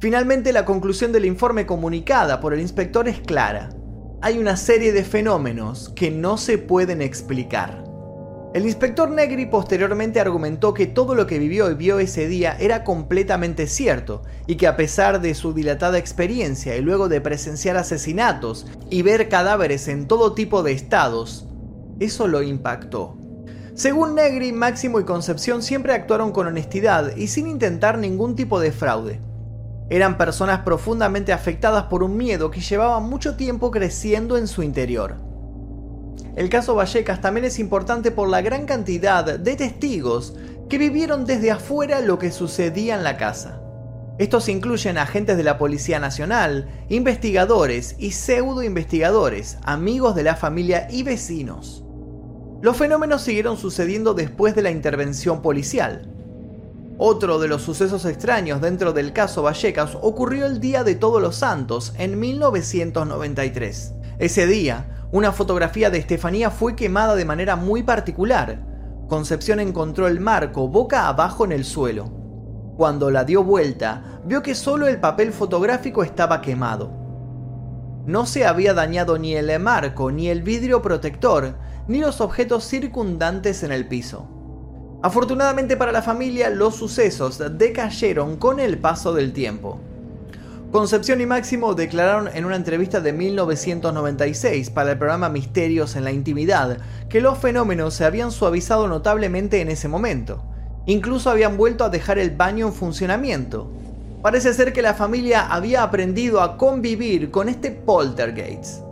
Finalmente, 0.00 0.52
la 0.52 0.64
conclusión 0.64 1.12
del 1.12 1.24
informe 1.24 1.64
comunicada 1.64 2.40
por 2.40 2.54
el 2.54 2.60
inspector 2.60 3.06
es 3.06 3.20
clara. 3.20 3.70
Hay 4.20 4.38
una 4.38 4.56
serie 4.56 4.92
de 4.92 5.04
fenómenos 5.04 5.92
que 5.94 6.10
no 6.10 6.38
se 6.38 6.58
pueden 6.58 7.00
explicar. 7.00 7.84
El 8.56 8.64
inspector 8.64 9.10
Negri 9.10 9.44
posteriormente 9.44 10.18
argumentó 10.18 10.72
que 10.72 10.86
todo 10.86 11.14
lo 11.14 11.26
que 11.26 11.38
vivió 11.38 11.70
y 11.70 11.74
vio 11.74 11.98
ese 11.98 12.26
día 12.26 12.56
era 12.58 12.84
completamente 12.84 13.66
cierto 13.66 14.22
y 14.46 14.56
que 14.56 14.66
a 14.66 14.78
pesar 14.78 15.20
de 15.20 15.34
su 15.34 15.52
dilatada 15.52 15.98
experiencia 15.98 16.74
y 16.74 16.80
luego 16.80 17.10
de 17.10 17.20
presenciar 17.20 17.76
asesinatos 17.76 18.66
y 18.88 19.02
ver 19.02 19.28
cadáveres 19.28 19.88
en 19.88 20.08
todo 20.08 20.32
tipo 20.32 20.62
de 20.62 20.72
estados, 20.72 21.46
eso 22.00 22.28
lo 22.28 22.42
impactó. 22.42 23.18
Según 23.74 24.14
Negri, 24.14 24.52
Máximo 24.52 25.00
y 25.00 25.04
Concepción 25.04 25.60
siempre 25.60 25.92
actuaron 25.92 26.32
con 26.32 26.46
honestidad 26.46 27.14
y 27.14 27.26
sin 27.26 27.48
intentar 27.48 27.98
ningún 27.98 28.36
tipo 28.36 28.58
de 28.58 28.72
fraude. 28.72 29.20
Eran 29.90 30.16
personas 30.16 30.60
profundamente 30.60 31.34
afectadas 31.34 31.84
por 31.90 32.02
un 32.02 32.16
miedo 32.16 32.50
que 32.50 32.62
llevaba 32.62 33.00
mucho 33.00 33.36
tiempo 33.36 33.70
creciendo 33.70 34.38
en 34.38 34.46
su 34.46 34.62
interior. 34.62 35.25
El 36.36 36.50
caso 36.50 36.74
Vallecas 36.74 37.22
también 37.22 37.46
es 37.46 37.58
importante 37.58 38.10
por 38.10 38.28
la 38.28 38.42
gran 38.42 38.66
cantidad 38.66 39.38
de 39.38 39.56
testigos 39.56 40.34
que 40.68 40.76
vivieron 40.76 41.24
desde 41.24 41.50
afuera 41.50 42.00
lo 42.00 42.18
que 42.18 42.30
sucedía 42.30 42.94
en 42.94 43.04
la 43.04 43.16
casa. 43.16 43.62
Estos 44.18 44.50
incluyen 44.50 44.98
agentes 44.98 45.38
de 45.38 45.42
la 45.42 45.56
Policía 45.56 45.98
Nacional, 45.98 46.68
investigadores 46.90 47.96
y 47.98 48.12
pseudo 48.12 48.62
investigadores, 48.62 49.56
amigos 49.62 50.14
de 50.14 50.24
la 50.24 50.36
familia 50.36 50.88
y 50.90 51.02
vecinos. 51.02 51.84
Los 52.60 52.76
fenómenos 52.76 53.22
siguieron 53.22 53.56
sucediendo 53.56 54.12
después 54.12 54.54
de 54.54 54.62
la 54.62 54.70
intervención 54.70 55.40
policial. 55.40 56.12
Otro 56.98 57.38
de 57.38 57.48
los 57.48 57.62
sucesos 57.62 58.04
extraños 58.04 58.60
dentro 58.60 58.92
del 58.92 59.12
caso 59.12 59.42
Vallecas 59.42 59.96
ocurrió 60.00 60.46
el 60.46 60.60
día 60.60 60.84
de 60.84 60.94
Todos 60.94 61.20
los 61.20 61.36
Santos 61.36 61.94
en 61.98 62.18
1993. 62.18 63.94
Ese 64.18 64.46
día, 64.46 64.95
una 65.12 65.30
fotografía 65.30 65.88
de 65.88 65.98
Estefanía 65.98 66.50
fue 66.50 66.74
quemada 66.74 67.14
de 67.14 67.24
manera 67.24 67.54
muy 67.54 67.82
particular. 67.84 68.58
Concepción 69.08 69.60
encontró 69.60 70.08
el 70.08 70.18
marco 70.18 70.66
boca 70.66 71.06
abajo 71.06 71.44
en 71.44 71.52
el 71.52 71.64
suelo. 71.64 72.10
Cuando 72.76 73.10
la 73.10 73.24
dio 73.24 73.44
vuelta, 73.44 74.20
vio 74.24 74.42
que 74.42 74.56
solo 74.56 74.88
el 74.88 74.98
papel 74.98 75.32
fotográfico 75.32 76.02
estaba 76.02 76.40
quemado. 76.40 76.90
No 78.04 78.26
se 78.26 78.46
había 78.46 78.74
dañado 78.74 79.16
ni 79.16 79.34
el 79.34 79.58
marco, 79.60 80.10
ni 80.10 80.28
el 80.28 80.42
vidrio 80.42 80.82
protector, 80.82 81.56
ni 81.86 81.98
los 81.98 82.20
objetos 82.20 82.64
circundantes 82.64 83.62
en 83.62 83.70
el 83.70 83.86
piso. 83.86 84.28
Afortunadamente 85.02 85.76
para 85.76 85.92
la 85.92 86.02
familia, 86.02 86.50
los 86.50 86.74
sucesos 86.74 87.40
decayeron 87.58 88.36
con 88.36 88.58
el 88.58 88.78
paso 88.78 89.14
del 89.14 89.32
tiempo. 89.32 89.80
Concepción 90.72 91.20
y 91.20 91.26
Máximo 91.26 91.74
declararon 91.74 92.28
en 92.34 92.44
una 92.44 92.56
entrevista 92.56 93.00
de 93.00 93.12
1996 93.12 94.70
para 94.70 94.92
el 94.92 94.98
programa 94.98 95.28
Misterios 95.28 95.94
en 95.94 96.02
la 96.02 96.10
Intimidad 96.10 96.78
que 97.08 97.20
los 97.20 97.38
fenómenos 97.38 97.94
se 97.94 98.04
habían 98.04 98.32
suavizado 98.32 98.88
notablemente 98.88 99.60
en 99.60 99.70
ese 99.70 99.86
momento. 99.86 100.42
Incluso 100.84 101.30
habían 101.30 101.56
vuelto 101.56 101.84
a 101.84 101.88
dejar 101.88 102.18
el 102.18 102.30
baño 102.30 102.66
en 102.66 102.72
funcionamiento. 102.72 103.70
Parece 104.22 104.52
ser 104.52 104.72
que 104.72 104.82
la 104.82 104.94
familia 104.94 105.46
había 105.46 105.84
aprendido 105.84 106.42
a 106.42 106.56
convivir 106.56 107.30
con 107.30 107.48
este 107.48 107.70
poltergeist. 107.70 108.82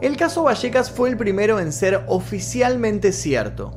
El 0.00 0.16
caso 0.16 0.42
Vallecas 0.42 0.90
fue 0.90 1.10
el 1.10 1.16
primero 1.16 1.60
en 1.60 1.72
ser 1.72 2.02
oficialmente 2.08 3.12
cierto. 3.12 3.70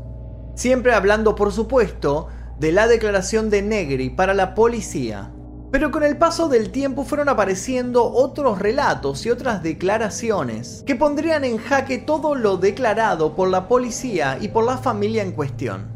Siempre 0.56 0.94
hablando, 0.94 1.36
por 1.36 1.54
supuesto, 1.54 2.30
de 2.60 2.72
la 2.72 2.88
declaración 2.88 3.52
de 3.52 3.62
Negri 3.62 4.10
para 4.10 4.34
la 4.34 4.56
policía 4.56 5.32
pero 5.72 5.92
con 5.92 6.04
el 6.04 6.18
paso 6.18 6.48
del 6.48 6.72
tiempo 6.72 7.04
fueron 7.04 7.30
apareciendo 7.30 8.06
otros 8.06 8.60
relatos 8.60 9.26
y 9.26 9.30
otras 9.30 9.62
declaraciones 9.64 10.84
que 10.86 10.96
pondrían 10.96 11.44
en 11.44 11.58
jaque 11.58 11.98
todo 11.98 12.36
lo 12.36 12.58
declarado 12.58 13.36
por 13.36 13.50
la 13.50 13.68
policía 13.68 14.38
y 14.40 14.48
por 14.48 14.64
la 14.64 14.78
familia 14.78 15.24
en 15.24 15.34
cuestión. 15.34 15.92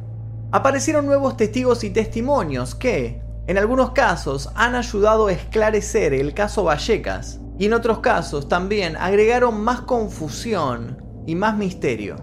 Aparecieron 0.51 1.05
nuevos 1.05 1.37
testigos 1.37 1.83
y 1.85 1.89
testimonios 1.89 2.75
que, 2.75 3.21
en 3.47 3.57
algunos 3.57 3.91
casos, 3.91 4.49
han 4.55 4.75
ayudado 4.75 5.27
a 5.27 5.31
esclarecer 5.31 6.13
el 6.13 6.33
caso 6.33 6.65
Vallecas 6.65 7.39
y 7.57 7.65
en 7.65 7.73
otros 7.73 7.99
casos 7.99 8.49
también 8.49 8.97
agregaron 8.97 9.61
más 9.61 9.81
confusión 9.81 11.01
y 11.25 11.35
más 11.35 11.55
misterio. 11.55 12.17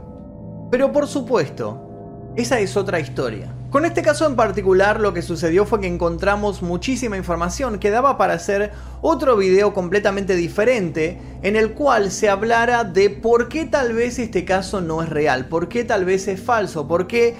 Pero 0.70 0.92
por 0.92 1.06
supuesto, 1.06 1.87
esa 2.38 2.60
es 2.60 2.76
otra 2.76 3.00
historia. 3.00 3.52
Con 3.70 3.84
este 3.84 4.00
caso 4.00 4.24
en 4.24 4.36
particular 4.36 5.00
lo 5.00 5.12
que 5.12 5.22
sucedió 5.22 5.66
fue 5.66 5.80
que 5.80 5.88
encontramos 5.88 6.62
muchísima 6.62 7.16
información 7.16 7.80
que 7.80 7.90
daba 7.90 8.16
para 8.16 8.34
hacer 8.34 8.70
otro 9.02 9.36
video 9.36 9.74
completamente 9.74 10.36
diferente 10.36 11.20
en 11.42 11.56
el 11.56 11.72
cual 11.72 12.12
se 12.12 12.30
hablara 12.30 12.84
de 12.84 13.10
por 13.10 13.48
qué 13.48 13.64
tal 13.64 13.92
vez 13.92 14.20
este 14.20 14.44
caso 14.44 14.80
no 14.80 15.02
es 15.02 15.08
real, 15.08 15.46
por 15.46 15.68
qué 15.68 15.82
tal 15.82 16.04
vez 16.04 16.28
es 16.28 16.40
falso, 16.40 16.86
por 16.86 17.08
qué 17.08 17.34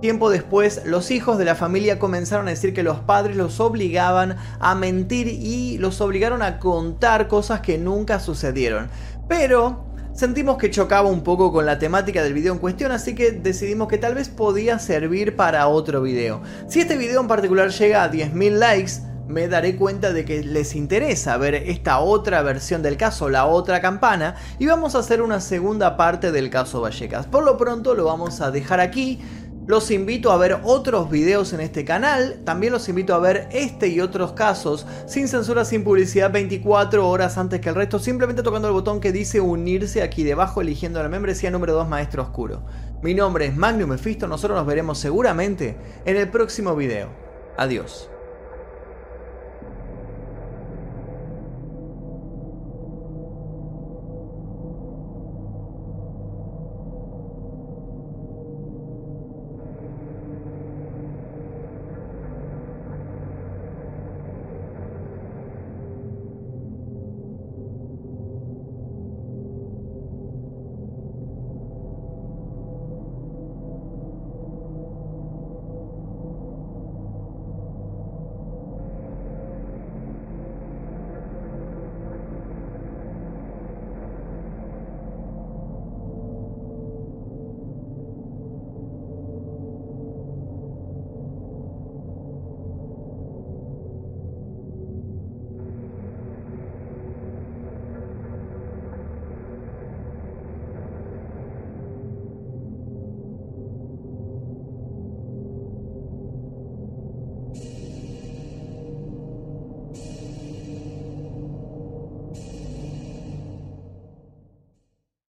Tiempo 0.00 0.30
después, 0.30 0.82
los 0.84 1.10
hijos 1.10 1.38
de 1.38 1.44
la 1.44 1.56
familia 1.56 1.98
comenzaron 1.98 2.46
a 2.46 2.50
decir 2.50 2.72
que 2.72 2.84
los 2.84 3.00
padres 3.00 3.34
los 3.34 3.58
obligaban 3.58 4.36
a 4.60 4.76
mentir 4.76 5.26
y 5.26 5.76
los 5.78 6.00
obligaron 6.00 6.40
a 6.40 6.60
contar 6.60 7.26
cosas 7.26 7.62
que 7.62 7.78
nunca 7.78 8.20
sucedieron. 8.20 8.90
Pero 9.28 9.87
sentimos 10.18 10.58
que 10.58 10.68
chocaba 10.68 11.08
un 11.08 11.22
poco 11.22 11.52
con 11.52 11.64
la 11.64 11.78
temática 11.78 12.24
del 12.24 12.34
video 12.34 12.52
en 12.52 12.58
cuestión, 12.58 12.90
así 12.90 13.14
que 13.14 13.30
decidimos 13.30 13.86
que 13.86 13.98
tal 13.98 14.16
vez 14.16 14.28
podía 14.28 14.80
servir 14.80 15.36
para 15.36 15.68
otro 15.68 16.02
video. 16.02 16.42
Si 16.66 16.80
este 16.80 16.96
video 16.96 17.20
en 17.20 17.28
particular 17.28 17.70
llega 17.70 18.02
a 18.02 18.10
10.000 18.10 18.50
likes, 18.58 18.92
me 19.28 19.46
daré 19.46 19.76
cuenta 19.76 20.12
de 20.12 20.24
que 20.24 20.42
les 20.42 20.74
interesa 20.74 21.36
ver 21.36 21.54
esta 21.54 22.00
otra 22.00 22.42
versión 22.42 22.82
del 22.82 22.96
caso, 22.96 23.28
la 23.28 23.46
otra 23.46 23.80
campana, 23.80 24.34
y 24.58 24.66
vamos 24.66 24.96
a 24.96 24.98
hacer 24.98 25.22
una 25.22 25.38
segunda 25.40 25.96
parte 25.96 26.32
del 26.32 26.50
caso 26.50 26.80
Vallecas. 26.80 27.26
Por 27.26 27.44
lo 27.44 27.56
pronto 27.56 27.94
lo 27.94 28.06
vamos 28.06 28.40
a 28.40 28.50
dejar 28.50 28.80
aquí. 28.80 29.20
Los 29.68 29.90
invito 29.90 30.32
a 30.32 30.38
ver 30.38 30.60
otros 30.64 31.10
videos 31.10 31.52
en 31.52 31.60
este 31.60 31.84
canal, 31.84 32.40
también 32.46 32.72
los 32.72 32.88
invito 32.88 33.14
a 33.14 33.18
ver 33.18 33.50
este 33.52 33.88
y 33.88 34.00
otros 34.00 34.32
casos 34.32 34.86
sin 35.06 35.28
censura, 35.28 35.66
sin 35.66 35.84
publicidad, 35.84 36.32
24 36.32 37.06
horas 37.06 37.36
antes 37.36 37.60
que 37.60 37.68
el 37.68 37.74
resto, 37.74 37.98
simplemente 37.98 38.42
tocando 38.42 38.68
el 38.68 38.72
botón 38.72 38.98
que 38.98 39.12
dice 39.12 39.42
unirse 39.42 40.00
aquí 40.00 40.24
debajo, 40.24 40.62
eligiendo 40.62 41.02
la 41.02 41.10
membresía 41.10 41.50
número 41.50 41.74
2 41.74 41.86
Maestro 41.86 42.22
Oscuro. 42.22 42.64
Mi 43.02 43.12
nombre 43.12 43.44
es 43.44 43.54
Magnum 43.54 43.90
Mephisto, 43.90 44.26
nosotros 44.26 44.56
nos 44.56 44.66
veremos 44.66 44.96
seguramente 44.96 45.76
en 46.06 46.16
el 46.16 46.30
próximo 46.30 46.74
video. 46.74 47.10
Adiós. 47.58 48.08